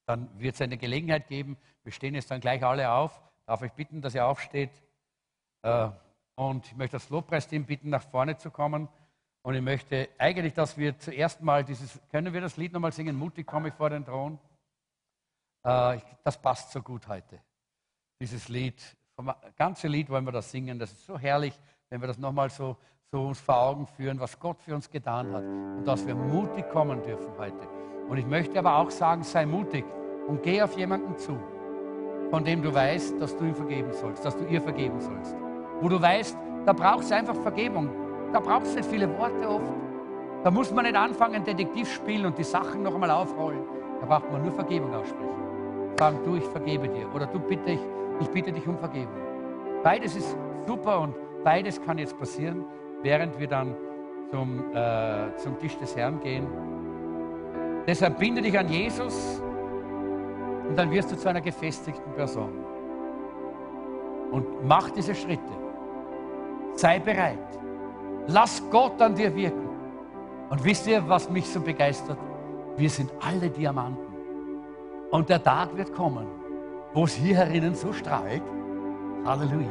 [0.05, 1.57] dann wird es eine Gelegenheit geben.
[1.84, 3.22] Wir stehen jetzt dann gleich alle auf.
[3.45, 4.72] Darf ich bitten, dass ihr aufsteht?
[5.61, 5.89] Äh,
[6.36, 8.88] und ich möchte das Lobpreisteam bitten, nach vorne zu kommen.
[9.41, 13.15] Und ich möchte eigentlich, dass wir zuerst mal dieses, können wir das Lied nochmal singen?
[13.15, 14.39] Mutig komme ich vor den Thron.
[15.63, 17.41] Äh, das passt so gut heute.
[18.22, 20.80] Dieses Lied, das ganze Lied wollen wir das singen.
[20.80, 21.59] Das ist so herrlich,
[21.89, 22.78] wenn wir das nochmal so,
[23.11, 25.43] so uns vor Augen führen, was Gott für uns getan hat.
[25.43, 27.67] Und dass wir mutig kommen dürfen heute.
[28.07, 29.86] Und ich möchte aber auch sagen, sei mutig
[30.28, 31.38] und geh auf jemanden zu,
[32.30, 35.36] von dem du weißt, dass du ihm vergeben sollst, dass du ihr vergeben sollst.
[35.82, 37.89] Wo du weißt, da brauchst du einfach Vergebung.
[38.34, 39.74] Da brauchst du nicht viele Worte oft.
[40.43, 43.61] Da muss man nicht anfangen, Detektiv spielen und die Sachen noch einmal aufrollen.
[43.99, 45.95] Da braucht man nur Vergebung aussprechen.
[45.97, 47.13] Sagen, du, ich vergebe dir.
[47.13, 47.80] Oder du bitte ich,
[48.20, 49.13] ich bitte dich um Vergebung.
[49.84, 50.36] Beides ist
[50.67, 52.65] super und beides kann jetzt passieren,
[53.01, 53.76] während wir dann
[54.32, 56.47] zum, äh, zum Tisch des Herrn gehen.
[57.88, 59.41] Deshalb binde dich an Jesus
[60.67, 62.51] und dann wirst du zu einer gefestigten Person.
[64.32, 65.51] Und mach diese Schritte.
[66.76, 67.39] Sei bereit.
[68.28, 69.67] Lass Gott an dir wirken.
[70.49, 72.17] Und wisst ihr, was mich so begeistert?
[72.78, 74.13] Wir sind alle Diamanten.
[75.09, 76.28] Und der Tag wird kommen,
[76.93, 78.43] wo es hier herinnen so strahlt.
[79.25, 79.69] Halleluja.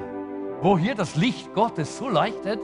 [0.60, 2.60] Wo hier das Licht Gottes so leuchtet,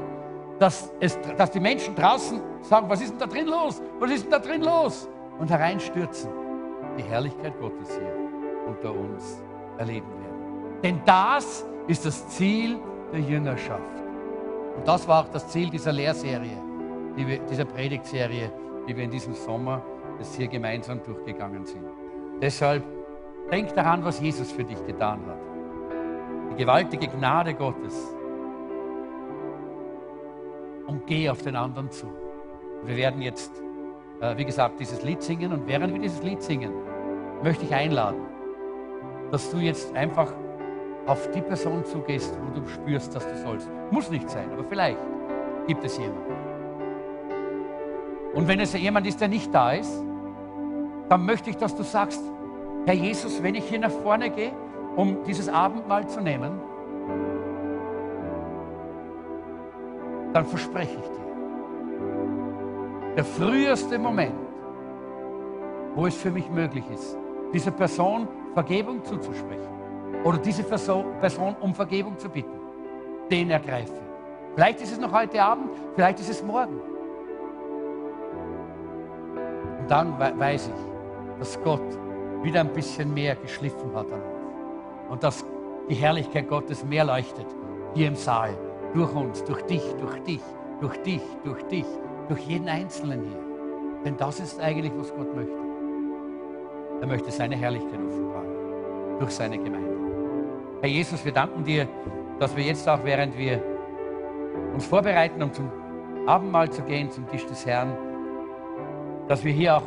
[0.59, 3.82] dass, es, dass die Menschen draußen sagen, was ist denn da drin los?
[3.98, 5.09] Was ist denn da drin los?
[5.38, 6.30] Und hereinstürzen.
[6.98, 8.14] Die Herrlichkeit Gottes hier
[8.66, 9.42] unter uns
[9.78, 10.80] erleben werden.
[10.82, 12.78] Denn das ist das Ziel
[13.12, 13.82] der Jüngerschaft.
[14.76, 16.57] Und das war auch das Ziel dieser Lehrserie,
[17.16, 18.50] die wir, dieser Predigtserie,
[18.88, 19.82] die wir in diesem Sommer
[20.18, 21.84] das hier gemeinsam durchgegangen sind.
[22.40, 22.84] Deshalb
[23.51, 25.38] denk daran, was Jesus für dich getan hat.
[26.53, 28.14] Die gewaltige Gnade Gottes.
[30.86, 32.07] Und geh auf den anderen zu.
[32.84, 33.62] Wir werden jetzt,
[34.20, 36.72] äh, wie gesagt, dieses Lied singen und während wir dieses Lied singen,
[37.42, 38.20] möchte ich einladen,
[39.30, 40.32] dass du jetzt einfach
[41.07, 43.68] auf die Person zugehst, wo du spürst, dass du sollst.
[43.90, 44.99] Muss nicht sein, aber vielleicht
[45.66, 46.34] gibt es jemanden.
[48.34, 50.03] Und wenn es jemand ist, der nicht da ist,
[51.09, 52.22] dann möchte ich, dass du sagst,
[52.87, 54.53] Herr Jesus, wenn ich hier nach vorne gehe,
[54.97, 56.61] um dieses Abendmahl zu nehmen,
[60.35, 61.24] dann verspreche ich dir,
[63.16, 64.35] der früheste Moment,
[65.94, 67.16] wo es für mich möglich ist,
[67.52, 69.69] dieser Person Vergebung zuzusprechen
[70.24, 72.59] oder diese Person um Vergebung zu bitten,
[73.31, 73.94] den ergreife.
[74.55, 76.81] Vielleicht ist es noch heute Abend, vielleicht ist es morgen.
[79.81, 81.82] Und dann weiß ich, dass Gott
[82.45, 84.23] wieder ein bisschen mehr geschliffen hat uns.
[85.09, 85.45] Und dass
[85.89, 87.47] die Herrlichkeit Gottes mehr leuchtet
[87.95, 88.57] hier im Saal,
[88.93, 90.41] durch uns, durch dich, durch dich,
[90.81, 91.87] durch dich, durch dich,
[92.29, 93.41] durch jeden Einzelnen hier.
[94.05, 95.59] Denn das ist eigentlich, was Gott möchte.
[97.01, 98.65] Er möchte seine Herrlichkeit offenbaren
[99.19, 99.95] durch seine Gemeinde.
[100.81, 101.89] Herr Jesus, wir danken dir,
[102.39, 103.62] dass wir jetzt auch, während wir
[104.75, 105.71] uns vorbereiten, um zum
[106.27, 107.97] Abendmahl zu gehen, zum Tisch des Herrn,
[109.29, 109.83] dass wir hier auch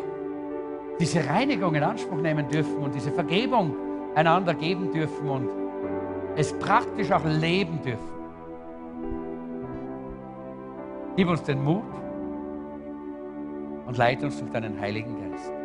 [1.00, 3.76] diese Reinigung in Anspruch nehmen dürfen und diese Vergebung
[4.16, 5.50] einander geben dürfen und
[6.36, 8.18] es praktisch auch leben dürfen.
[11.16, 11.84] Gib uns den Mut
[13.88, 15.57] und leite uns durch deinen Heiligen Geist.